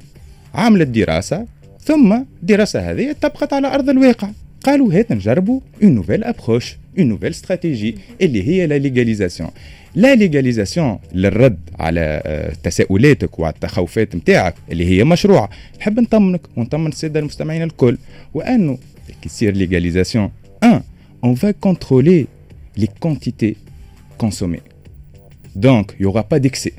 عملت 0.55 0.89
دراسة 0.89 1.47
ثم 1.81 2.13
الدراسة 2.43 2.91
هذه 2.91 3.17
طبقت 3.23 3.53
على 3.53 3.75
أرض 3.75 3.89
الواقع. 3.91 4.31
قالوا 4.65 4.93
هات 4.93 5.13
نجربوا 5.13 5.61
une 5.83 5.95
nouvelle 5.95 6.25
approche 6.25 6.77
une 6.99 7.07
nouvelle 7.07 7.31
stratégie 7.31 7.99
اللي 8.21 8.49
هي 8.49 8.67
la 8.67 8.79
légalisation 8.79 9.51
la 9.95 10.15
légalisation 10.15 10.99
للرد 11.13 11.59
على 11.79 12.23
آه، 12.27 12.53
تساؤلاتك 12.63 13.39
وعلى 13.39 13.55
التخوفات 13.55 14.17
نتاعك 14.17 14.55
اللي 14.73 14.87
هي 14.87 15.05
مشروعه 15.05 15.51
نحب 15.81 16.01
نطمنك 16.01 16.41
ونطمن 16.57 16.87
الساده 16.87 17.21
المستمعين 17.21 17.63
الكل 17.63 17.99
وانه 18.35 18.79
كي 19.23 19.29
تصير 19.29 19.57
légalisation 19.57 20.31
1 20.63 20.83
on 21.25 21.33
va 21.33 21.53
contrôler 21.55 22.27
les 22.77 22.89
quantités 23.01 23.57
consommées. 24.19 24.63
Donc 25.57 25.95
il 25.99 26.03
y 26.03 26.07
aura 26.07 26.25
pas 26.25 26.39
d'excès. 26.39 26.73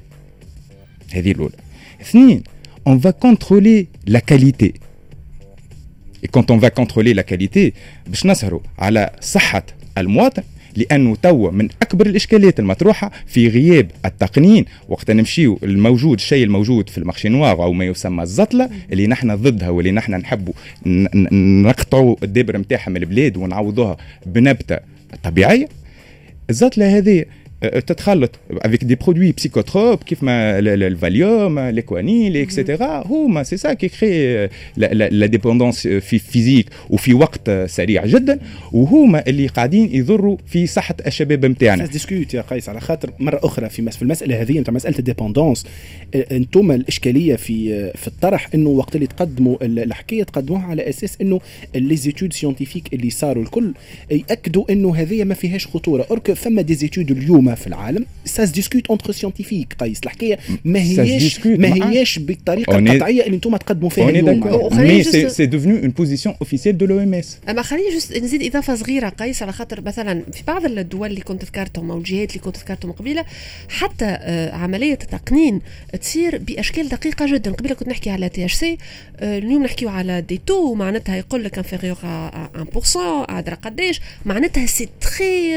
هذه 1.12 1.31
الاولى 1.31 1.55
اثنين 2.01 2.43
on 2.89 2.95
va 2.98 3.12
contrôler 3.12 3.88
la 4.07 4.22
qualité. 4.22 4.74
Et 6.24 6.27
quand 6.27 6.51
on 6.51 6.57
va 6.57 6.69
contrôler 6.69 7.13
la 7.13 7.24
qualité 7.24 7.74
باش 8.07 8.25
نسهروا 8.25 8.60
على 8.79 9.12
صحة 9.22 9.65
المواطن 9.97 10.43
لأنه 10.75 11.15
توا 11.15 11.51
من 11.51 11.69
أكبر 11.81 12.05
الإشكاليات 12.05 12.59
المطروحة 12.59 13.11
في 13.27 13.47
غياب 13.47 13.91
التقنين 14.05 14.65
وقت 14.89 15.11
نمشيو 15.11 15.59
الموجود 15.63 16.17
الشيء 16.17 16.43
الموجود 16.43 16.89
في 16.89 16.97
المارشي 16.97 17.29
نوار 17.29 17.63
أو 17.63 17.73
ما 17.73 17.85
يسمى 17.85 18.23
الزطلة 18.23 18.69
اللي 18.91 19.07
نحن 19.07 19.35
ضدها 19.35 19.69
واللي 19.69 19.91
نحن 19.91 20.13
نحبوا 20.15 20.53
نقطعوا 21.65 22.15
الدبر 22.23 22.57
نتاعها 22.57 22.89
من 22.89 22.97
البلاد 22.97 23.37
ونعوضوها 23.37 23.97
بنبتة 24.25 24.79
طبيعية. 25.23 25.69
الزطلة 26.49 26.97
هذه 26.97 27.25
تتخلط 27.62 28.31
avec 28.51 28.84
des 28.84 28.95
produits 28.95 29.31
psychotropes 29.31 30.03
كيف 30.03 30.24
ما 30.24 30.59
ال- 30.59 30.67
ال- 30.67 30.83
ال 30.84 30.94
Valium 30.94 31.60
l'Equanil 31.60 32.38
et 32.38 32.55
cetera 32.55 33.07
هما 33.07 33.43
c'est 33.43 33.74
ça 33.74 33.88
qui 33.89 34.15
crée 34.15 34.50
la 34.77 35.25
dépendance 35.25 35.88
physique 35.88 36.65
وفي 36.89 37.13
وقت 37.13 37.51
سريع 37.65 38.05
جدا 38.05 38.39
وهما 38.71 39.24
اللي 39.27 39.47
قاعدين 39.47 39.95
يضروا 39.95 40.38
في 40.47 40.67
صحه 40.67 40.95
الشباب 41.07 41.45
نتاعنا 41.45 41.85
discute 41.86 42.34
يا 42.33 42.41
قيس 42.41 42.69
على 42.69 42.79
خاطر 42.81 43.12
مره 43.19 43.39
أخرى 43.43 43.69
في 43.69 43.91
في 43.91 44.01
المساله 44.01 44.41
هذه 44.41 44.59
نتاع 44.59 44.74
مساله 44.74 45.00
ال 45.00 45.05
dépendance 45.05 45.65
أنتم 46.31 46.71
الاشكاليه 46.71 47.35
في 47.35 47.91
في 47.95 48.07
الطرح 48.07 48.50
انه 48.55 48.69
وقت 48.69 48.95
اللي 48.95 49.07
تقدموا 49.07 49.65
ال- 49.65 49.79
الحكاية 49.79 50.24
تقدموها 50.24 50.63
على 50.65 50.89
أساس 50.89 51.17
انه 51.21 51.39
les 51.75 51.95
études 51.95 52.34
scientifiques 52.34 52.93
اللي 52.93 53.09
صاروا 53.09 53.43
الكل 53.43 53.74
ياكدوا 54.12 54.71
انه 54.71 54.95
هذه 54.95 55.24
ما 55.24 55.33
فيهاش 55.33 55.67
خطوره 55.67 56.05
or 56.12 56.20
que 56.20 56.34
فما 56.33 56.62
des 56.62 56.74
études 56.75 57.12
اليوم 57.12 57.44
في 57.53 57.67
العالم. 57.67 58.05
ça 58.25 58.38
se 58.38 58.50
discute 58.50 58.88
entre 58.88 59.12
scientifiques 59.12 59.74
قيس 59.79 59.99
الحكاية 60.05 60.39
ما 60.65 60.79
Ça 60.79 60.83
se 60.95 60.99
هياش 60.99 61.37
discute 61.39 61.47
ما 61.47 61.73
هياش 61.91 62.19
بالطريقة 62.19 62.77
القطعيه 62.77 63.23
اللي 63.25 63.35
أنتم 63.35 63.55
تقدموا 63.57 63.89
فيها 63.89 64.09
اليوم 64.09 64.43
Mais 64.71 65.03
juste- 65.05 65.11
c'est 65.11 65.29
c'est 65.37 65.47
devenu 65.55 65.75
une 65.87 65.93
position 66.01 66.31
officielle 66.45 66.77
de 66.77 66.85
l'OMS. 66.85 67.49
أما 67.49 67.61
خليني 67.61 67.95
juste 67.95 68.17
نزيد 68.17 68.43
إضافة 68.43 68.75
صغيرة 68.75 69.09
قيس 69.09 69.43
على 69.43 69.51
خاطر 69.51 69.81
مثلا 69.81 70.23
في 70.33 70.43
بعض 70.47 70.65
الدول 70.65 71.09
اللي 71.09 71.21
كنت 71.21 71.45
ذكرتهم 71.45 71.91
أو 71.91 71.97
الجهات 71.97 72.29
اللي 72.29 72.39
كنت 72.41 72.57
ذكرتهم 72.57 72.91
قبيلة 72.91 73.25
حتى 73.69 74.05
آه، 74.05 74.55
عملية 74.55 74.93
التقنين 74.93 75.61
تصير 76.01 76.37
بأشكال 76.37 76.89
دقيقة 76.89 77.33
جدا. 77.33 77.51
قبيلة 77.51 77.75
كنت 77.75 77.87
نحكي 77.89 78.09
على 78.09 78.29
THC 78.29 78.77
اليوم 79.21 79.63
نحكيو 79.63 79.89
على 79.89 80.21
دي 80.21 80.41
تو 80.47 80.73
معناتها 80.73 81.15
يقول 81.15 81.43
لك 81.43 81.57
inférieur 81.57 81.92
à 81.92 81.95
1% 81.95 82.97
ادرى 83.29 83.55
قداش 83.55 84.01
معناتها 84.25 84.65
c'est 84.65 84.89
très 85.01 85.51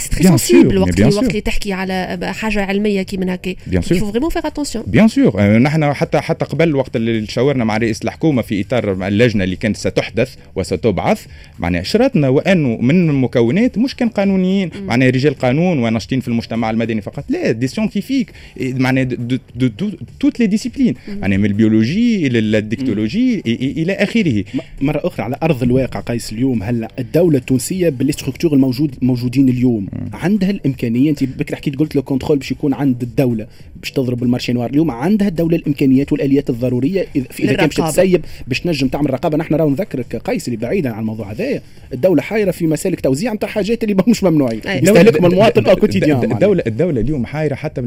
c'est 0.00 0.08
très 0.10 0.59
sensible 0.62 0.78
sûr, 0.78 0.80
وقت 0.82 1.00
mais 1.00 1.28
اللي 1.28 1.40
تحكي 1.40 1.72
على 1.72 2.18
حاجة 2.32 2.64
علمية 2.64 3.02
كي 3.02 3.16
من 3.16 3.28
هكا 3.30 3.54
il 3.70 3.78
faut 3.82 4.12
vraiment 4.12 4.30
faire 4.30 4.46
attention. 4.50 4.78
bien 4.86 5.08
sûr 5.08 5.58
نحن 5.58 5.92
حتى 5.94 6.20
حتى 6.20 6.44
قبل 6.44 6.74
وقت 6.76 6.96
اللي 6.96 7.26
شاورنا 7.26 7.64
مع 7.64 7.76
رئيس 7.76 8.02
الحكومة 8.02 8.42
في 8.42 8.60
إطار 8.60 9.06
اللجنة 9.08 9.44
اللي 9.44 9.56
كانت 9.56 9.76
ستحدث 9.76 10.34
وستبعث 10.56 11.26
معناها 11.58 11.82
شرطنا 11.82 12.28
وأنه 12.28 12.76
من 12.80 13.10
المكونات 13.10 13.78
مش 13.78 13.94
كان 13.96 14.08
قانونيين. 14.08 14.70
معناها 14.86 15.10
رجال 15.10 15.34
قانون 15.34 15.78
وناشطين 15.78 16.20
في 16.20 16.28
المجتمع 16.28 16.70
المدني 16.70 17.00
فقط. 17.00 17.24
لا 17.28 17.50
des 17.50 17.66
scientifiques 17.66 18.32
معناها 18.60 19.04
de 19.54 19.90
toutes 20.20 20.40
les 20.40 20.46
disciplines 20.46 20.94
معناها 21.08 21.38
من 21.38 21.44
ال 21.44 21.53
biologie 21.53 22.26
إلى 22.26 22.38
ال 22.58 22.64
addictologie 22.64 23.42
إلى 23.46 23.92
آخره. 23.92 24.44
م- 24.54 24.58
مرة 24.80 25.00
أخرى 25.04 25.24
على 25.24 25.36
أرض 25.42 25.62
الواقع 25.62 26.00
قيس 26.00 26.32
اليوم 26.32 26.62
هلا 26.62 26.88
الدولة 26.98 27.38
التونسية 27.38 27.88
بال 27.88 28.00
structure 28.00 28.52
الموجود 28.54 28.94
موجودين 29.02 29.48
اليوم 29.48 29.86
عندها 30.12 30.49
الإمكانية. 30.50 31.10
أنت 31.10 31.24
بكرة 31.24 31.56
حكيت 31.56 31.76
قلت 31.76 31.96
le 31.96 32.02
contrôle 32.02 32.38
باش 32.38 32.50
يكون 32.50 32.74
عند 32.74 33.02
الدولة 33.02 33.46
باش 33.76 33.90
تضرب 33.90 34.22
ال 34.22 34.26
marché 34.26 34.52
noir 34.52 34.70
اليوم 34.70 34.90
عندها 34.90 35.28
الدولة 35.28 35.56
الإمكانيات 35.56 36.12
والآليات 36.12 36.50
الضرورية 36.50 37.06
إذا 37.16 37.24
في 37.30 37.44
إذا 37.44 37.52
كان 37.52 37.66
باش. 37.66 37.76
تسيب 37.76 38.24
باش 38.46 38.60
تنجم 38.60 38.88
تعمل 38.88 39.10
رقابة. 39.10 39.38
نحن 39.38 39.54
راهو 39.54 39.70
نذكرك 39.70 40.16
قيس 40.16 40.48
اللي 40.48 40.56
بعيدا 40.56 40.90
عن 40.90 41.00
الموضوع 41.00 41.32
هذايا 41.32 41.62
الدولة 41.92 42.22
حايرة 42.22 42.50
في 42.50 42.66
مسالك 42.66 43.00
توزيع 43.00 43.32
نتاع 43.32 43.48
حاجات 43.48 43.84
اللي 43.84 43.96
مش 44.08 44.24
ممنوعين. 44.24 44.60
يستهلكهم 44.66 45.26
المواطن 45.26 45.74
quotidien 45.74 46.32
الدولة 46.32 46.62
الدولة 46.66 47.00
اليوم 47.00 47.26
حايرة 47.26 47.54
حتى 47.54 47.80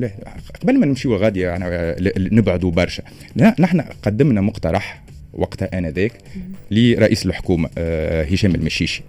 قبل 0.61 0.79
ما 0.79 0.85
نمشيو 0.85 1.15
غادي 1.15 1.39
يعني 1.39 1.95
نبعدوا 2.17 2.71
برشا. 2.71 3.03
لا، 3.35 3.55
نحن 3.59 3.81
قدمنا 4.03 4.41
مقترح 4.41 5.03
وقتها 5.33 5.77
آنذاك 5.77 6.11
لرئيس 6.71 7.25
الحكومة 7.25 7.69
آه، 7.77 8.23
هشام 8.23 8.55
المشيشي. 8.55 9.03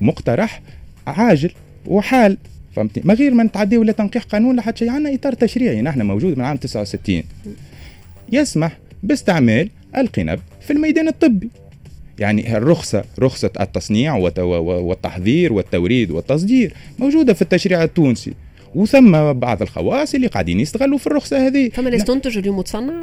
مقترح 0.00 0.62
عاجل 1.06 1.50
وحال. 1.86 2.38
فهمتني؟ 2.76 3.02
ما 3.06 3.14
غير 3.14 3.34
ما 3.34 3.42
نتعدي 3.42 3.78
ولا 3.78 3.92
تنقيح 3.92 4.22
قانون 4.22 4.56
لحد 4.56 4.76
شيء. 4.76 4.90
عندنا 4.90 5.14
إطار 5.14 5.32
تشريعي 5.32 5.82
نحن 5.82 6.02
موجود 6.02 6.38
من 6.38 6.44
عام 6.44 6.56
69 6.56 7.22
يسمح 8.32 8.78
باستعمال 9.02 9.70
القنب 9.96 10.40
في 10.60 10.72
الميدان 10.72 11.08
الطبي. 11.08 11.48
يعني 12.18 12.56
الرخصة 12.56 13.04
رخصة 13.18 13.50
التصنيع 13.60 14.14
والتحضير 14.16 15.52
والتوريد 15.52 16.10
والتصدير 16.10 16.74
موجودة 16.98 17.32
في 17.32 17.42
التشريع 17.42 17.84
التونسي. 17.84 18.34
وثم 18.74 19.32
بعض 19.32 19.62
الخواص 19.62 20.14
اللي 20.14 20.26
قاعدين 20.26 20.60
يستغلوا 20.60 20.98
في 20.98 21.06
الرخصة 21.06 21.46
هذه. 21.46 21.68
فما 21.68 21.90
ناس 21.90 22.04
تنتج 22.04 22.38
اليوم 22.38 22.58
وتصنع؟ 22.58 23.02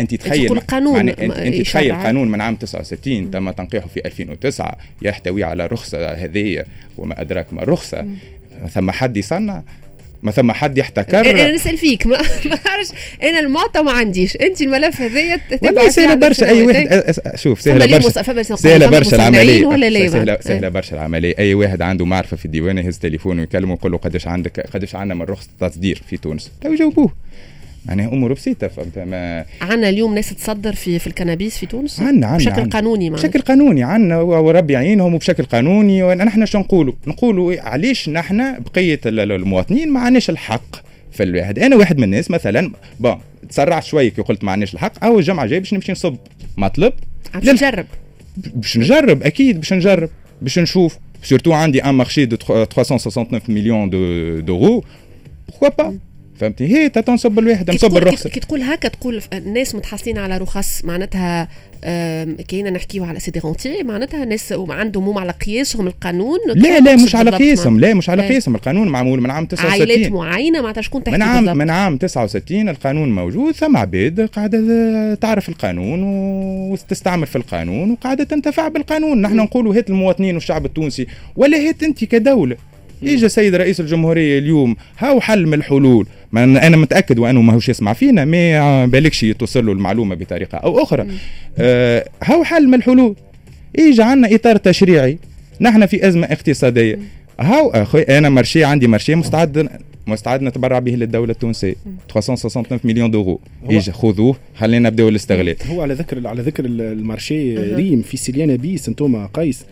أنت 0.00 0.14
تخيل 0.14 0.46
تقول 0.46 0.60
قانون 0.60 0.96
يعني 0.96 1.10
انت, 1.10 1.38
أنت. 1.38 1.62
تخيل 1.62 1.92
قانون 1.92 2.30
من 2.30 2.40
عام 2.40 2.56
69 2.56 3.30
تم 3.30 3.50
تنقيحه 3.50 3.88
في 3.88 4.06
2009 4.06 4.76
يحتوي 5.02 5.44
على 5.44 5.66
رخصة 5.66 6.12
هذه 6.12 6.64
وما 6.98 7.20
أدراك 7.20 7.52
ما 7.52 7.62
الرخصة. 7.62 8.06
ثم 8.68 8.90
حد 8.90 9.16
يصنع 9.16 9.62
ما 10.22 10.30
ثم 10.30 10.52
حد 10.52 10.78
يحتكر. 10.78 11.30
أنا 11.30 11.52
نسال 11.52 11.78
فيك 11.78 12.06
ما 12.06 12.16
نعرفش 12.66 12.90
أنا 13.22 13.40
المعطى 13.40 13.82
ما 13.82 13.92
عنديش. 13.92 14.36
أنت 14.36 14.60
الملف 14.62 15.00
هذايا 15.00 15.40
والله 15.62 15.88
سهلة 15.88 16.14
برشا 16.14 16.48
أي 16.48 16.62
واحد 16.62 17.14
شوف 17.34 17.60
سهلة 17.60 17.86
برشا. 17.98 18.54
سهلة 18.56 18.86
برشا 18.86 19.16
العملية. 19.16 19.66
ولا 19.66 20.08
سهله 20.08 20.38
سهلة 20.40 20.68
برشا 20.68 20.96
العملية. 20.96 21.34
أي 21.38 21.54
واحد 21.54 21.82
عنده 21.82 22.04
معرفة 22.04 22.36
في 22.36 22.44
الديوان 22.44 22.78
يهز 22.78 22.98
تليفونه 22.98 23.40
ويكلمه 23.40 23.74
يقول 23.74 23.92
له 23.92 23.98
قداش 23.98 24.26
عندك 24.28 24.60
قداش 24.60 24.94
عندنا 24.94 25.14
من 25.14 25.22
رخصة 25.22 25.48
تصدير 25.60 26.02
في 26.10 26.16
تونس. 26.16 26.50
تو 26.62 26.72
يجاوبوه. 26.72 27.12
معناها 27.84 28.08
امور 28.08 28.32
بسيطه 28.32 28.68
فهمت 28.68 28.98
ما 28.98 29.44
عندنا 29.60 29.88
اليوم 29.88 30.14
ناس 30.14 30.34
تصدر 30.34 30.74
في 30.74 30.98
في 30.98 31.06
ال 31.06 31.12
cannabis 31.12 31.58
في 31.58 31.66
تونس؟ 31.66 32.00
عندنا 32.00 32.26
عندنا 32.26 32.50
بشكل 32.50 32.70
قانوني 32.70 33.10
معناتها 33.10 33.28
بشكل 33.28 33.40
قانوني 33.40 33.82
عندنا 33.82 34.20
وربي 34.20 34.72
يعينهم 34.72 35.14
وبشكل 35.14 35.44
قانوني 35.44 36.02
ونحن 36.02 36.46
شو 36.46 36.58
نقولوا؟ 36.58 36.92
نقولوا 37.06 37.60
علاش 37.60 38.08
نحن 38.08 38.60
بقية 38.60 39.00
المواطنين 39.06 39.92
ما 39.92 40.00
عندناش 40.00 40.30
الحق 40.30 40.76
في 41.12 41.22
الواحد. 41.22 41.58
أنا 41.58 41.76
واحد 41.76 41.98
من 41.98 42.04
الناس 42.04 42.30
مثلا 42.30 42.70
bon 43.00 43.16
تسرعت 43.48 43.84
شوية 43.84 44.08
كي 44.08 44.22
قلت 44.22 44.44
ما 44.44 44.52
عندناش 44.52 44.74
الحق 44.74 45.04
اول 45.04 45.22
جمعه 45.22 45.46
جاي 45.46 45.60
باش 45.60 45.74
نمشي 45.74 45.92
نصب 45.92 46.16
مطلب. 46.56 46.92
باش 47.34 47.48
نجرب 47.48 47.86
باش 48.36 48.78
نجرب 48.78 49.22
أكيد 49.22 49.60
باش 49.60 49.72
نجرب 49.72 50.08
باش 50.42 50.58
نشوف. 50.58 50.98
surtout 51.22 51.52
عندي 51.52 51.84
un 51.84 51.94
marché 51.94 52.24
de 52.24 52.36
369 52.36 53.40
مليون 53.48 53.90
donc 54.44 54.84
pourquoi 55.48 55.68
pas 55.78 55.98
فهمتي؟ 56.36 56.66
هي 56.66 56.88
تنصب 56.88 57.38
الواحد 57.38 57.70
نصب 57.70 57.96
الرخصة. 57.96 58.30
كي 58.30 58.40
تقول 58.40 58.62
هكا 58.62 58.88
تقول 58.88 59.22
الناس 59.32 59.74
متحصلين 59.74 60.18
على 60.18 60.38
رخص 60.38 60.84
معناتها 60.84 61.48
كاينة 62.48 62.70
نحكيو 62.70 63.04
على 63.04 63.20
c'est 63.20 63.33
des 63.33 63.40
rentiers 63.40 63.82
معناتها 63.82 64.24
ناس 64.24 64.54
عندهم 64.68 65.08
هم 65.08 65.18
على 65.18 65.32
قياسهم 65.32 65.86
القانون 65.86 66.38
لا 66.54 66.80
لا 66.80 66.96
مش 66.96 67.16
على 67.16 67.30
قياسهم 67.30 67.80
لا 67.80 67.94
مش 67.94 68.10
على 68.10 68.28
قياسهم 68.28 68.54
القانون 68.54 68.88
معمول 68.88 69.20
من 69.20 69.30
عام 69.30 69.46
69 69.46 69.80
عائلات 69.80 70.12
معينة 70.12 70.60
معناتها 70.60 70.82
شكون 70.82 71.04
تحكي 71.04 71.16
من 71.16 71.22
عام. 71.22 71.56
من 71.56 71.70
عام 71.70 71.96
69 71.96 72.68
القانون 72.68 73.14
موجود 73.14 73.54
ثم 73.54 73.76
عباد 73.76 74.20
قاعدة 74.20 75.14
تعرف 75.14 75.48
القانون 75.48 76.00
وتستعمل 76.72 77.26
في 77.26 77.36
القانون 77.36 77.90
وقاعدة 77.90 78.24
تنتفع 78.24 78.68
بالقانون. 78.68 79.22
نحن 79.22 79.36
نقولوا 79.36 79.74
هات 79.74 79.90
المواطنين 79.90 80.34
والشعب 80.34 80.64
التونسي 80.64 81.06
ولا 81.36 81.58
هات 81.68 81.82
انت 81.82 82.04
كدولة. 82.04 82.56
يجي 83.06 83.28
سيد 83.28 83.54
رئيس 83.54 83.80
الجمهورية 83.80 84.38
اليوم 84.38 84.76
هاو 84.98 85.20
حل 85.20 85.46
من 85.46 85.54
الحلول؟ 85.54 86.06
ما 86.32 86.44
أنا 86.44 86.76
متأكد 86.76 87.18
وأنه 87.18 87.42
ماهوش 87.42 87.68
يسمع 87.68 87.92
فينا 87.92 88.24
ما 88.24 88.86
بالكش 88.86 89.20
توصل 89.38 89.66
له 89.66 89.72
المعلومة 89.72 90.14
بطريقة 90.14 90.58
أو 90.58 90.82
أخرى. 90.82 91.06
آه 91.58 92.08
هاو 92.22 92.44
حل 92.44 92.68
من 92.68 92.74
الحلول؟ 92.74 93.16
يجي 93.78 94.02
عندنا 94.02 94.34
إطار 94.34 94.56
تشريعي 94.56 95.18
نحن 95.60 95.86
في 95.86 96.08
أزمة 96.08 96.26
اقتصادية. 96.26 96.98
هاو 97.40 97.70
أخوي 97.70 98.02
أنا 98.02 98.28
marché 98.28 98.64
عندي 98.64 98.86
marché 98.86 99.14
مستعد 99.14 99.68
مستعد 100.06 100.42
نتبرع 100.42 100.78
به 100.78 100.92
للدولة 100.92 101.32
التونسية. 101.32 101.74
369 102.12 102.80
مليون 102.84 103.10
d'euros. 103.10 103.40
يجي 103.70 103.92
خذوه 103.92 104.36
خلينا 104.56 104.88
نبداو 104.88 105.08
الاستغلال. 105.08 105.56
هو 105.70 105.82
على 105.82 105.94
ذكر 105.94 106.26
على 106.26 106.42
ذكر 106.42 106.64
ال 106.64 106.77
marché 106.77 107.56
ريم 107.56 108.02
في 108.02 108.16
سيليانا 108.16 108.56
بيس 108.56 108.88
أنتم 108.88 109.26
قيس. 109.26 109.64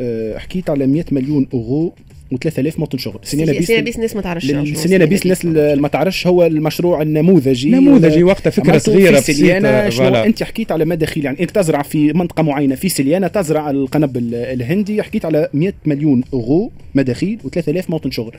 آه، 0.00 0.38
حكيت 0.38 0.70
على 0.70 0.86
100 0.86 1.04
مليون 1.12 1.46
أورو 1.54 1.94
و3000 2.34 2.78
موطن 2.78 2.98
شغل 2.98 3.20
سنينا 3.22 3.52
بيس 3.52 3.66
سنينا 3.66 3.82
بيس 3.82 3.96
الناس 3.96 4.16
ما 4.16 4.22
تعرفش 4.22 4.46
سنينا 4.74 5.04
بيس 5.04 5.22
الناس 5.24 5.44
ما 5.78 5.88
تعرفش. 5.88 6.26
هو 6.26 6.46
المشروع 6.46 7.02
النموذجي 7.02 7.70
نموذجي 7.70 8.22
وقتها 8.22 8.50
فكرة 8.50 8.78
صغيرة 8.78 9.20
في 9.20 9.32
سليانا 9.32 9.90
شنو؟ 9.90 10.14
أنت 10.14 10.42
حكيت 10.42 10.72
على 10.72 10.84
مداخيل 10.84 11.24
يعني 11.24 11.40
أنت 11.40 11.50
تزرع 11.50 11.82
في 11.82 12.12
منطقة 12.12 12.42
معينة 12.42 12.74
في 12.74 12.88
سليانا 12.88 13.28
تزرع 13.28 13.70
القنب 13.70 14.16
الهندي 14.34 15.02
حكيت 15.02 15.24
على 15.24 15.48
100 15.54 15.72
مليون 15.86 16.22
اورو 16.32 16.72
مداخيل 16.94 17.38
و3000 17.44 17.90
موطن 17.90 18.10
شغل 18.10 18.32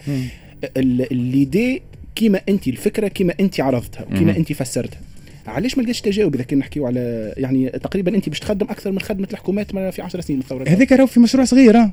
l'idée 0.77 1.81
كيما 2.15 2.41
أنت 2.49 2.67
الفكرة 2.67 3.07
كيما 3.07 3.33
أنت 3.39 3.59
عرضتها 3.59 4.05
كيما 4.17 4.37
أنت 4.37 4.53
فسرتها. 4.53 4.99
علاش 5.47 5.77
ما 5.77 5.83
لقيتش 5.83 6.01
تجاوب 6.01 6.35
إذا 6.35 6.43
كان 6.43 6.59
نحكيو 6.59 6.87
على 6.87 7.33
يعني 7.37 7.69
تقريبا 7.69 8.15
أنت 8.15 8.29
باش 8.29 8.39
تخدم 8.39 8.67
أكثر 8.69 8.91
من 8.91 8.99
خدمة 8.99 9.27
الحكومات 9.31 9.71
في 9.71 10.01
10 10.01 10.21
سنين 10.21 10.39
الثورة 10.39 10.69
هذاك 10.69 10.91
راهو 10.91 11.07
في 11.07 11.19
مشروع 11.19 11.45
صغير 11.45 11.77
آه. 11.77 11.91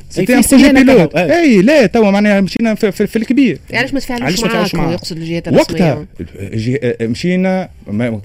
اي, 1.16 1.40
اي 1.40 1.62
لا 1.62 1.86
توا 1.86 2.10
معناها 2.10 2.40
مشينا 2.40 2.74
في, 2.74 2.92
في, 2.92 3.06
في 3.06 3.16
الكبير. 3.16 3.58
علاش 3.72 3.94
ما 3.94 4.00
تفاعلوش 4.00 4.74
معاك 4.74 4.92
يقصد 4.92 5.16
الجهات 5.16 5.48
وقتها 5.48 6.06
مشينا 7.02 7.68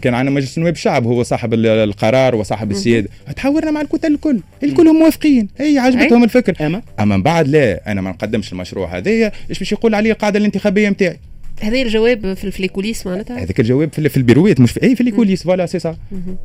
كان 0.02 0.14
عندنا 0.14 0.36
مجلس 0.36 0.58
نواب 0.58 0.74
الشعب 0.74 1.08
هو 1.08 1.24
صاحب 1.24 1.54
القرار 1.54 2.36
وصاحب 2.36 2.72
السيادة. 2.72 3.10
تحاورنا 3.36 3.72
مع 3.72 3.82
الكتل 3.82 4.14
الكل. 4.14 4.40
الكل 4.64 4.94
موافقين. 4.94 5.48
اي 5.60 5.80
عجبتهم 5.80 6.24
الفكر. 6.24 6.66
أما؟ 6.66 6.82
أما 7.00 7.18
من 7.18 7.24
بعد 7.24 7.48
لا 7.48 7.92
أنا 7.92 8.02
ما 8.02 8.10
نقدمش 8.10 8.52
المشروع 8.52 8.98
هذايا. 8.98 9.32
إيش 9.50 9.60
باش 9.60 9.72
يقول 9.72 9.96
عليه 9.96 10.12
القاعده 10.12 10.40
الانتخابية 10.40 10.90
نتاعي 10.90 11.20
هذا 11.60 11.82
الجواب 11.82 12.34
في, 12.34 12.64
ال 12.64 12.68
coulisses 12.68 13.08
معناتها؟ 13.08 13.38
هذاك 13.38 13.60
الجواب 13.60 13.94
في, 13.94 14.10
في 14.10 14.18
البيروات 14.18 14.60
مش 14.60 14.72
في 14.72 14.84
اي 14.84 14.96
في 14.96 15.02
ال 15.02 15.06
coulisses 15.06 15.44
voilà 15.44 15.66
c'est 15.66 15.80
ça. 15.80 15.98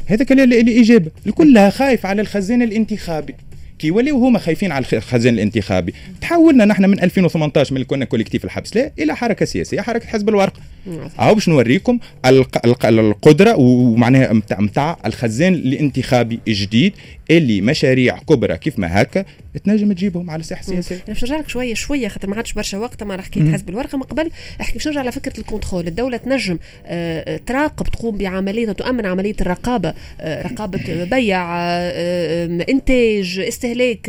هذاك 0.06 0.32
الاجابه 0.32 1.10
الكل 1.26 1.70
خايف 1.70 2.06
على 2.06 2.22
الخزان 2.22 2.62
الانتخابي. 2.62 3.34
كي 3.78 3.86
يوليو 3.86 4.16
هما 4.16 4.38
خايفين 4.38 4.72
على 4.72 4.84
الخزان 4.92 5.34
الانتخابي. 5.34 5.94
تحولنا 6.20 6.64
نحن 6.64 6.90
من 6.90 7.00
2018 7.02 7.74
من 7.74 7.84
كنا 7.84 8.04
collectif 8.04 8.44
الحبس 8.44 8.76
لا 8.76 8.92
إلى 8.98 9.16
حركة 9.16 9.46
سياسية 9.46 9.80
حركة 9.80 10.06
حزب 10.06 10.28
الورق. 10.28 10.60
أهو 11.18 11.34
باش 11.34 11.48
نوريكم 11.48 11.98
القدرة 12.84 13.56
ومعناها 13.56 14.32
متاع 14.58 14.98
الخزان 15.06 15.54
الانتخابي 15.54 16.40
الجديد 16.48 16.92
اللي 17.30 17.60
مشاريع 17.60 18.18
كبرى 18.18 18.56
كيف 18.56 18.78
ما 18.78 19.02
هكا 19.02 19.24
تنجم 19.64 19.92
تجيبهم 19.92 20.30
على 20.30 20.40
الساحه 20.40 20.60
السياسيه. 20.60 21.00
باش 21.08 21.24
نرجع 21.24 21.36
لك 21.36 21.48
شوية 21.48 21.74
شوية 21.74 22.08
خاطر 22.08 22.28
ما 22.28 22.36
عادش 22.36 22.52
برشا 22.52 22.78
وقت 22.78 23.02
ما 23.02 23.22
حكيت 23.22 23.52
حزب 23.52 23.68
الورقه 23.68 23.98
من 23.98 24.02
قبل 24.02 24.30
احكي 24.60 24.72
باش 24.72 24.88
نرجع 24.88 25.00
على 25.00 25.12
فكره 25.12 25.40
ال 25.40 25.45
contrôle، 25.45 25.86
الدولة 25.86 26.16
تنجم 26.16 26.58
آه، 26.86 27.40
تراقب 27.46 27.86
تقوم 27.86 28.18
بعملية 28.18 28.72
تؤمن 28.72 29.06
عملية 29.06 29.34
الرقابة 29.40 29.94
آه، 30.20 30.42
رقابة 30.46 31.04
بيع 31.04 31.44
آه، 31.58 32.64
إنتاج 32.68 33.44
استهلاك 33.48 34.06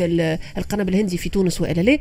القنب 0.58 0.90
الهندي 0.90 1.18
في 1.18 1.30
تونس 1.30 1.62
والا 1.62 1.82
لا. 1.82 1.98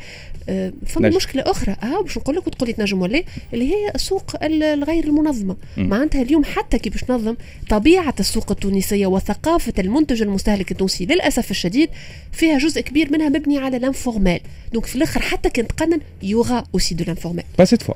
فما 0.87 1.09
مشكلة 1.09 1.43
أخرى. 1.47 1.77
ها 1.81 2.03
باش 2.03 2.19
نقول 2.19 2.37
لك 2.37 2.47
وتقول 2.47 2.69
لي 2.69 2.73
تنجم 2.73 3.03
ولا 3.03 3.23
اللي 3.55 3.71
هي 3.71 3.91
السوق 3.95 4.37
الغير 4.64 5.05
المنظمة. 5.05 5.57
معناتها 5.77 6.22
اليوم 6.22 6.44
حتى 6.44 6.79
كي 6.79 6.90
باش 6.90 7.11
نظم 7.11 7.35
طبيعة 7.68 8.14
السوق 8.20 8.50
التونسية 8.50 9.07
وثقافة 9.07 9.72
المنتج 9.79 10.22
المستهلك 10.22 10.70
التونسي 10.70 11.07
للأسف 11.07 11.50
الشديد 11.50 11.88
فيها 12.33 12.59
جزء 12.59 12.81
كبير 12.81 13.12
منها 13.12 13.29
مبني 13.29 13.59
على 13.59 13.79
l'informel 13.79 14.40
donc 14.73 14.87
في 14.87 14.96
الآخر 14.96 15.20
حتى 15.20 15.50
كان 15.50 15.66
تقنن 15.66 16.00
il 16.23 16.35
y 16.35 16.40
aura 16.40 16.64
aussi 16.75 16.94
de 16.94 17.05
l'informel 17.05 17.44
cette 17.64 17.83
fois 17.83 17.94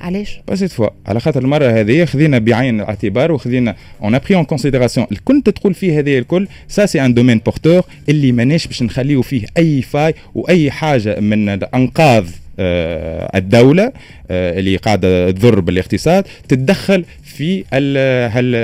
علاش؟ 0.00 0.40
cette 0.54 0.72
fois 0.72 0.88
على 1.06 1.20
خاطر 1.20 1.42
المرة 1.42 1.80
هذه 1.80 2.04
خذينا 2.04 2.38
بعين 2.38 2.80
الاعتبار 2.80 3.32
وخذينا 3.32 3.76
on 4.02 4.14
a 4.14 4.18
pris 4.18 4.34
en 4.34 4.44
considération 4.44 5.06
الكل 5.12 5.42
تدخل 5.44 5.74
فيه 5.74 5.98
هذه 5.98 6.18
الكل 6.18 6.48
ça 6.68 6.86
c'est 6.86 7.04
un 7.04 7.14
domaine 7.14 7.38
porteur 7.38 7.82
اللي 8.08 8.32
ماناش 8.32 8.66
باش 8.66 8.82
نخليو 8.82 9.22
فيه 9.22 9.46
أي 9.58 9.82
faille 9.82 10.14
وأي 10.34 10.70
حاجة 10.70 11.20
من 11.20 11.48
انقاذ 11.48 12.24
آه، 12.28 12.45
الدولة 12.58 13.92
آه، 14.30 14.58
اللي 14.58 14.76
قاعدة 14.76 15.30
تضر 15.30 15.60
بالاقتصاد 15.60 16.24
تتدخل 16.48 17.04
في 17.22 17.64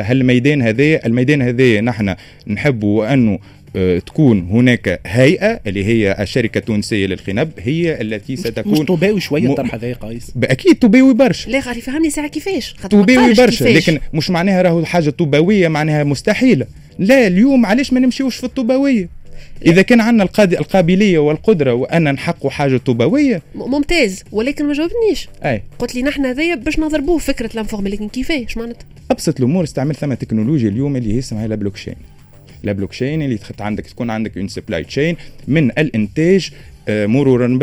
هالميدان 0.03 0.63
هذا 0.63 1.07
الميدان 1.07 1.43
هذا 1.43 1.81
نحن 1.81 2.15
نحبوا 2.47 3.13
انه 3.13 3.39
آه، 3.77 3.99
تكون 3.99 4.49
هناك 4.51 5.01
هيئة 5.07 5.61
اللي 5.67 5.85
هي 5.85 6.17
الشركة 6.21 6.59
التونسية 6.59 7.07
للقنب 7.07 7.51
هي 7.59 8.01
التي 8.01 8.37
ستكون 8.37 8.73
مش 8.73 8.79
طوباوي 8.79 9.21
شوية 9.21 9.51
الطرح 9.51 9.75
هذا 9.75 9.93
قيس 9.93 10.33
أكيد 10.45 10.75
طوباوي 10.77 11.15
برشا. 11.15 11.51
لا 11.51 11.61
غادي 11.61 11.81
فهمني 11.81 12.11
ساعة 12.11 12.29
كيفاش؟ 12.29 12.75
طوباوي 12.91 13.35
برشا 13.35 13.65
لكن 13.65 13.99
مش 14.15 14.31
معناها 14.31 14.63
راهو 14.63 14.85
حاجة 14.85 15.11
طوباويه 15.11 15.69
معناها 15.69 16.05
مستحيلة. 16.05 16.67
لا 16.99 17.27
اليوم 17.27 17.67
علاش 17.67 17.93
ما 17.93 18.01
نمشيوش 18.01 18.37
في 18.37 18.45
الطوباويه 18.45 19.09
إذا 19.67 19.83
كان 19.83 20.01
عندنا 20.01 20.29
القابلية 20.39 21.19
والقدرة 21.19 21.75
وأن 21.75 22.13
نحققوا 22.15 22.51
حاجة 22.51 22.77
طوباويه 22.77 23.43
ممتاز. 23.55 24.25
ولكن 24.33 24.65
ما 24.65 24.73
جاوبنيش. 24.73 25.29
أي. 25.45 25.63
قلت 25.79 25.95
لي 25.95 26.03
نحن 26.03 26.27
هذايا 26.27 26.55
باش 26.55 26.79
نضربوه 26.79 27.19
فكرة 27.19 27.51
l'informel 27.55 27.89
لكن 27.89 28.09
كيفاش 28.09 28.57
معناتها؟ 28.57 28.87
أبسط 29.11 29.39
الأمور 29.39 29.65
استعمل 29.65 29.95
ثم 29.95 30.15
تكنولوجيا 30.15 30.69
اليوم 30.69 30.97
اللي 30.97 31.15
هي 31.15 31.19
اسمها 31.19 31.47
la 31.47 31.55
blockchain 31.55 31.95
la 32.63 32.73
blockchain 32.73 33.23
اللي 33.23 33.39
عندك 33.61 33.87
تكون 33.87 34.11
عندك 34.11 34.37
une 34.39 34.49
supply 34.49 34.85
chain 34.85 35.17
من 35.49 35.71
الإنتاج 35.71 36.51
مرورا 36.89 37.59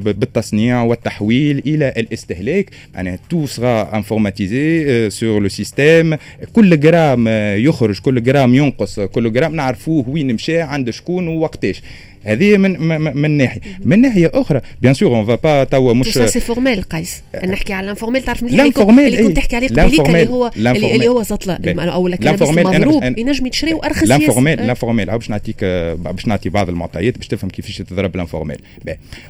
بالتصنيع 0.00 0.82
والتحويل 0.82 1.62
إلى 1.66 1.88
الاستهلاك. 1.96 2.70
معناها 2.94 3.18
tout 3.30 3.46
sera 3.46 3.96
informatisé 3.96 5.10
sur 5.10 5.40
le 5.40 5.48
système 5.48 6.16
كل 6.52 6.80
جرام 6.80 7.28
يخرج 7.58 8.00
كل 8.00 8.22
جرام 8.22 8.54
ينقص 8.54 9.00
كل 9.00 9.32
جرام 9.32 9.56
نعرفوه 9.56 10.08
وين 10.08 10.34
مشى 10.34 10.60
عند 10.60 10.90
شكون 10.90 11.28
ووقتاش. 11.28 11.82
هذه 12.26 12.56
من 12.56 12.80
من, 13.16 13.30
ناحية. 13.30 13.60
من 13.84 14.00
ناحية 14.00 14.30
أخرى 14.34 14.60
bien 14.82 14.94
sûr 14.94 15.16
on 15.16 15.26
va 15.26 15.34
pas 15.34 15.64
توا 15.64 15.92
مش 15.92 16.06
سي 16.06 16.40
formel 16.40 16.82
قيس 16.82 17.22
نحكي 17.44 17.72
على 17.72 17.84
ال 17.84 17.88
informel 17.88 18.22
تعرف 18.22 18.42
مليح 18.42 18.60
اللي 18.60 19.22
كنت 19.22 19.36
تحكي 19.36 19.56
عليه 19.56 19.68
قبليك 19.68 20.08
اللي 20.08 20.28
هو 20.28 20.50
اللي 20.56 21.08
هو 21.08 21.22
زطله 21.22 21.58
أو 21.92 22.06
ال 22.06 22.11
cannabis 22.11 22.48
مضروب 22.48 23.02
ينجم 23.02 23.46
يتشري 23.46 23.74
وارخص 23.74 24.02
ال 24.02 24.08
informel 24.08 24.60
ال 24.60 24.65
informel 24.65 25.06
باش 25.06 25.30
نعطيك 25.30 25.64
باش 25.98 26.26
نعطي 26.26 26.48
بعض 26.48 26.68
المعطيات 26.68 27.18
باش 27.18 27.28
تفهم 27.28 27.50
كيفاش 27.50 27.78
تضرب 27.78 28.14
ال 28.14 28.19
informel 28.19 28.58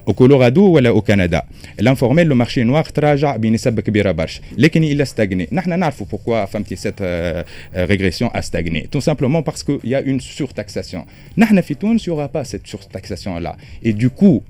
au 0.09 0.12
كولورادو 0.12 0.62
ولا 0.62 0.88
au 0.88 1.00
كندا 1.00 1.42
ال 1.80 1.86
informel 1.86 2.26
le 2.26 2.35
marché 2.35 2.62
noir 2.62 2.85
تراجع 2.85 3.37
بنسب 3.37 3.80
كبيرة 3.80 4.12
برشا. 4.12 4.40
لكن 4.59 4.85
il 4.85 5.02
a 5.02 5.08
stagné. 5.08 5.48
نحن 5.52 5.78
نعرفوا 5.78 6.06
pourquoi 6.06 6.44
فهمتي 6.44 6.76
cette 6.76 7.02
régression 7.76 8.30
a 8.35 8.42
stagné 8.42 8.88
tout 8.92 9.00
simplement 9.00 9.40
parce 9.40 9.64
que 9.64 9.78
y 9.85 9.98
a 9.98 10.03
une 10.03 10.18
surtaxation 10.18 11.04
نحن 11.38 11.61
في 11.61 11.74
تونس 11.74 12.09
il 12.09 12.14
y 12.14 12.16
aura 12.16 12.26
pas 12.26 12.42
cette 12.42 12.66
surtaxation 12.66 13.42
là 13.42 13.92
et 13.92 14.00
du 14.00 14.09
coup 14.09 14.40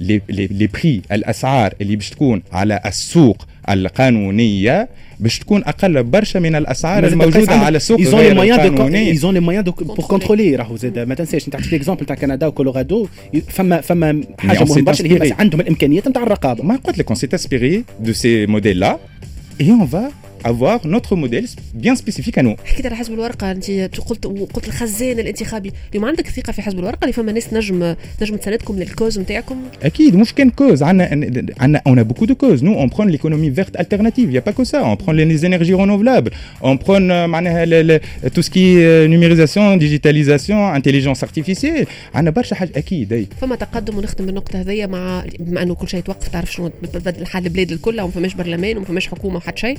les 0.00 0.20
les 0.28 0.46
les 0.46 0.66
prix 0.66 1.02
الاسعار 1.12 1.74
اللي 1.80 1.96
باش 1.96 2.10
تكون 2.10 2.42
على 2.52 2.80
السوق 2.86 3.46
القانونية 3.68 4.88
باش 5.20 5.38
تكون 5.38 5.64
أقل 5.64 6.02
برشا 6.02 6.38
من 6.38 6.54
الأسعار 6.54 7.06
الموجودة 7.06 7.54
على 7.54 7.76
السوق 7.76 8.00
غير 8.00 8.32
القانونية. 8.32 9.10
ils 9.10 9.22
ont 9.22 9.34
les 9.34 9.40
moyens 9.40 9.62
pour 9.62 9.96
contrôler 9.96 10.56
راهو 10.56 10.76
زاد. 10.76 10.98
ما 10.98 11.14
تنساش 11.14 11.46
انت 11.46 11.56
عطيت 11.56 11.72
l'exemple 11.72 12.06
تاع 12.06 12.16
كندا 12.16 12.46
وكولورادو 12.46 13.08
فما 13.48 13.80
فما 13.80 14.22
حاجة 14.38 14.64
مهمة 14.64 14.82
برشا 14.82 15.04
اللي 15.04 15.24
هي 15.24 15.32
عندهم 15.38 15.60
الإمكانيات 15.60 16.08
نتاع 16.08 16.22
الرقابة. 16.22 16.64
ما 16.64 16.76
قلت 16.76 16.98
لك 16.98 17.06
on 17.06 17.16
s'est 17.16 17.32
inspiré 17.32 17.84
de 18.00 18.12
ces 18.12 18.46
modèles 18.46 18.78
là 18.78 18.98
et 19.60 19.70
on 19.70 19.86
va 19.86 20.10
avoir 20.44 20.86
notre 20.86 21.16
modèle 21.16 21.46
bien 21.74 21.94
spécifique 21.94 22.38
à 22.38 22.42
nous. 22.42 22.56
حكيت 22.64 22.86
على 22.86 22.96
حزب 22.96 23.12
الورقة 23.12 23.50
انت 23.50 23.70
قلت 24.08 24.26
قلت 24.26 24.68
الخزان 24.68 25.18
الانتخابي. 25.18 25.72
اليوم 25.90 26.04
عندك 26.04 26.28
ثقة 26.28 26.52
في 26.52 26.62
حزب 26.62 26.78
الورقة؟ 26.78 26.98
اللي 27.02 27.12
فما 27.12 27.32
ناس 27.32 27.52
نجم 27.52 27.94
نجم 28.22 28.36
تساندكم 28.36 28.78
لل 28.78 28.89
cause 28.89 29.18
نتاعكم؟ 29.18 29.56
أكيد 29.82 30.16
مش 30.16 30.34
كان 30.34 30.50
cause. 30.50 30.82
عندنا 30.82 31.28
عندنا 31.60 31.82
on 31.88 31.98
a 31.98 32.04
beaucoup 32.04 32.26
de 32.26 32.34
causes. 32.34 32.62
Nous 32.62 32.76
on 32.84 32.88
prend 32.88 33.04
l'économie 33.04 33.50
verte 33.50 33.76
alternative. 33.76 34.28
Il 34.28 34.34
y 34.34 34.38
a 34.38 34.42
pas 34.42 34.52
que 34.52 34.64
ça. 34.64 34.78
On 34.84 34.96
prend 34.96 35.12
les 35.12 35.46
énergies 35.46 35.74
renouvelables. 35.74 36.30
On 36.62 36.76
prend 36.76 37.00
معناها 37.26 37.98
tout 38.34 38.42
ce 38.42 38.50
qui 38.50 38.64
est 38.78 39.08
numérisation 39.08 39.76
digitalisation 39.76 40.58
intelligence 40.78 41.22
artificielle. 41.22 41.86
عندنا 42.14 42.30
برشا 42.30 42.56
حاجة 42.56 42.70
أكيد 42.76 43.12
أي. 43.12 43.26
فما 43.40 43.56
تقدم 43.56 43.98
ونختم 43.98 44.26
بالنقطة 44.26 44.60
هذيا 44.60 44.86
مع 44.86 45.24
بما 45.40 45.62
إنه 45.62 45.74
كل 45.74 45.88
شيء 45.88 46.00
توقف 46.00 46.28
تعرف 46.28 46.52
شنو 46.52 46.68
تبدل 46.68 47.26
حال 47.26 47.44
البلاد 47.44 47.72
الكل 47.72 48.00
وما 48.00 48.10
فماش 48.10 48.34
برلمان 48.34 48.76
وما 48.76 48.86
فماش 48.86 49.08
حكومة 49.08 49.36
وحد 49.36 49.58
شيء. 49.58 49.78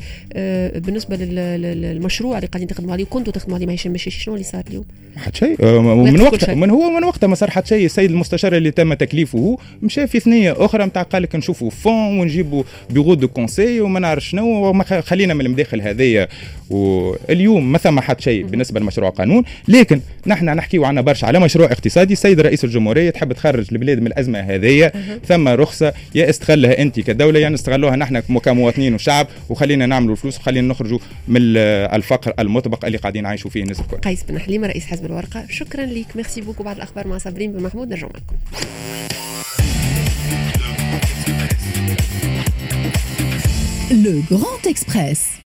بالنسبة 0.75 1.15
للمشروع 1.15 2.37
اللي 2.37 2.47
قاعدين 2.47 2.67
تخدموا 2.67 2.93
عليه 2.93 3.03
وكنتوا 3.03 3.33
تخدموا 3.33 3.57
عليه 3.57 3.65
ما 3.65 3.75
ماشي 3.85 4.11
شنو 4.11 4.33
اللي 4.33 4.45
صار 4.45 4.63
اليوم؟ 4.69 4.85
حد 5.17 5.35
شيء. 5.35 5.55
آه، 5.63 5.79
من 5.81 6.21
وقت 6.21 6.49
من 6.49 6.69
هو 6.69 6.89
من 6.89 7.03
وقتها 7.03 7.27
ما 7.27 7.35
صار 7.35 7.49
حد 7.51 7.67
شيء 7.67 7.85
السيد 7.85 8.11
المستشار 8.11 8.55
اللي 8.55 8.71
تم 8.71 8.93
تكليفه 8.93 9.57
مشى 9.81 10.07
في 10.07 10.19
ثنية 10.19 10.55
أخرى 10.57 10.85
نتاع 10.85 11.01
قال 11.01 11.23
لك 11.23 11.35
نشوفوا 11.35 11.69
فون 11.69 12.19
ونجيبوا 12.19 12.63
bureau 12.89 13.13
de 13.13 13.27
conseil 13.27 13.81
وما 13.81 13.99
نعرف 13.99 14.23
شنو 14.23 14.69
وما 14.69 14.83
خلينا 14.83 15.33
من 15.33 15.45
المداخل 15.45 15.81
هذيا 15.81 16.27
واليوم 16.69 17.71
ما 17.71 17.77
ثم 17.77 17.99
حد 17.99 18.21
شيء 18.21 18.45
بالنسبة 18.45 18.79
لمشروع 18.79 19.09
قانون. 19.09 19.43
لكن 19.67 20.01
نحن 20.27 20.45
نحكيو 20.45 20.85
عنا 20.85 21.01
برشا 21.01 21.27
على 21.27 21.39
مشروع 21.39 21.71
اقتصادي. 21.71 22.13
السيد 22.13 22.41
رئيس 22.41 22.63
الجمهورية 22.63 23.09
تحب 23.09 23.33
تخرج 23.33 23.67
البلاد 23.71 23.99
من 23.99 24.07
الأزمة 24.07 24.39
هذيا 24.39 24.91
ثم 25.27 25.47
رخصة 25.47 25.93
يا 26.15 26.29
استغلها 26.29 26.81
أنت 26.81 26.99
كدولة 26.99 27.39
يا 27.39 27.49
نستغلوها 27.49 27.95
نحن 27.95 28.19
كمواطنين 28.19 28.93
وشعب 28.93 29.27
وخلينا 29.49 29.85
نعملوا 29.85 30.15
فلوس 30.39 30.47
وخلينا 30.47 30.67
نخرجوا 30.67 30.99
من 31.27 31.57
الفقر 31.57 32.33
المطبق 32.39 32.85
اللي 32.85 32.97
قاعدين 32.97 33.23
نعيشوا 33.23 33.49
فيه 33.51 33.63
الناس 33.63 33.79
الكل. 33.79 33.97
قيس 33.97 34.23
بن 34.23 34.39
حليمة 34.39 34.67
رئيس 34.67 34.85
حزب 34.85 35.05
الورقة 35.05 35.45
شكرا 35.49 35.85
لك. 35.85 36.15
merci 36.15 36.41
beaucoup. 36.41 36.63
بعد 36.63 36.75
الأخبار 36.75 37.07
مع 37.07 37.17
صابرين 37.17 37.51
بن 37.51 37.63
محمود 37.63 37.89
نرجع 37.89 38.07
معكم. 38.07 38.35
Le 44.05 44.15
Grand 44.31 44.63
Express. 44.73 45.19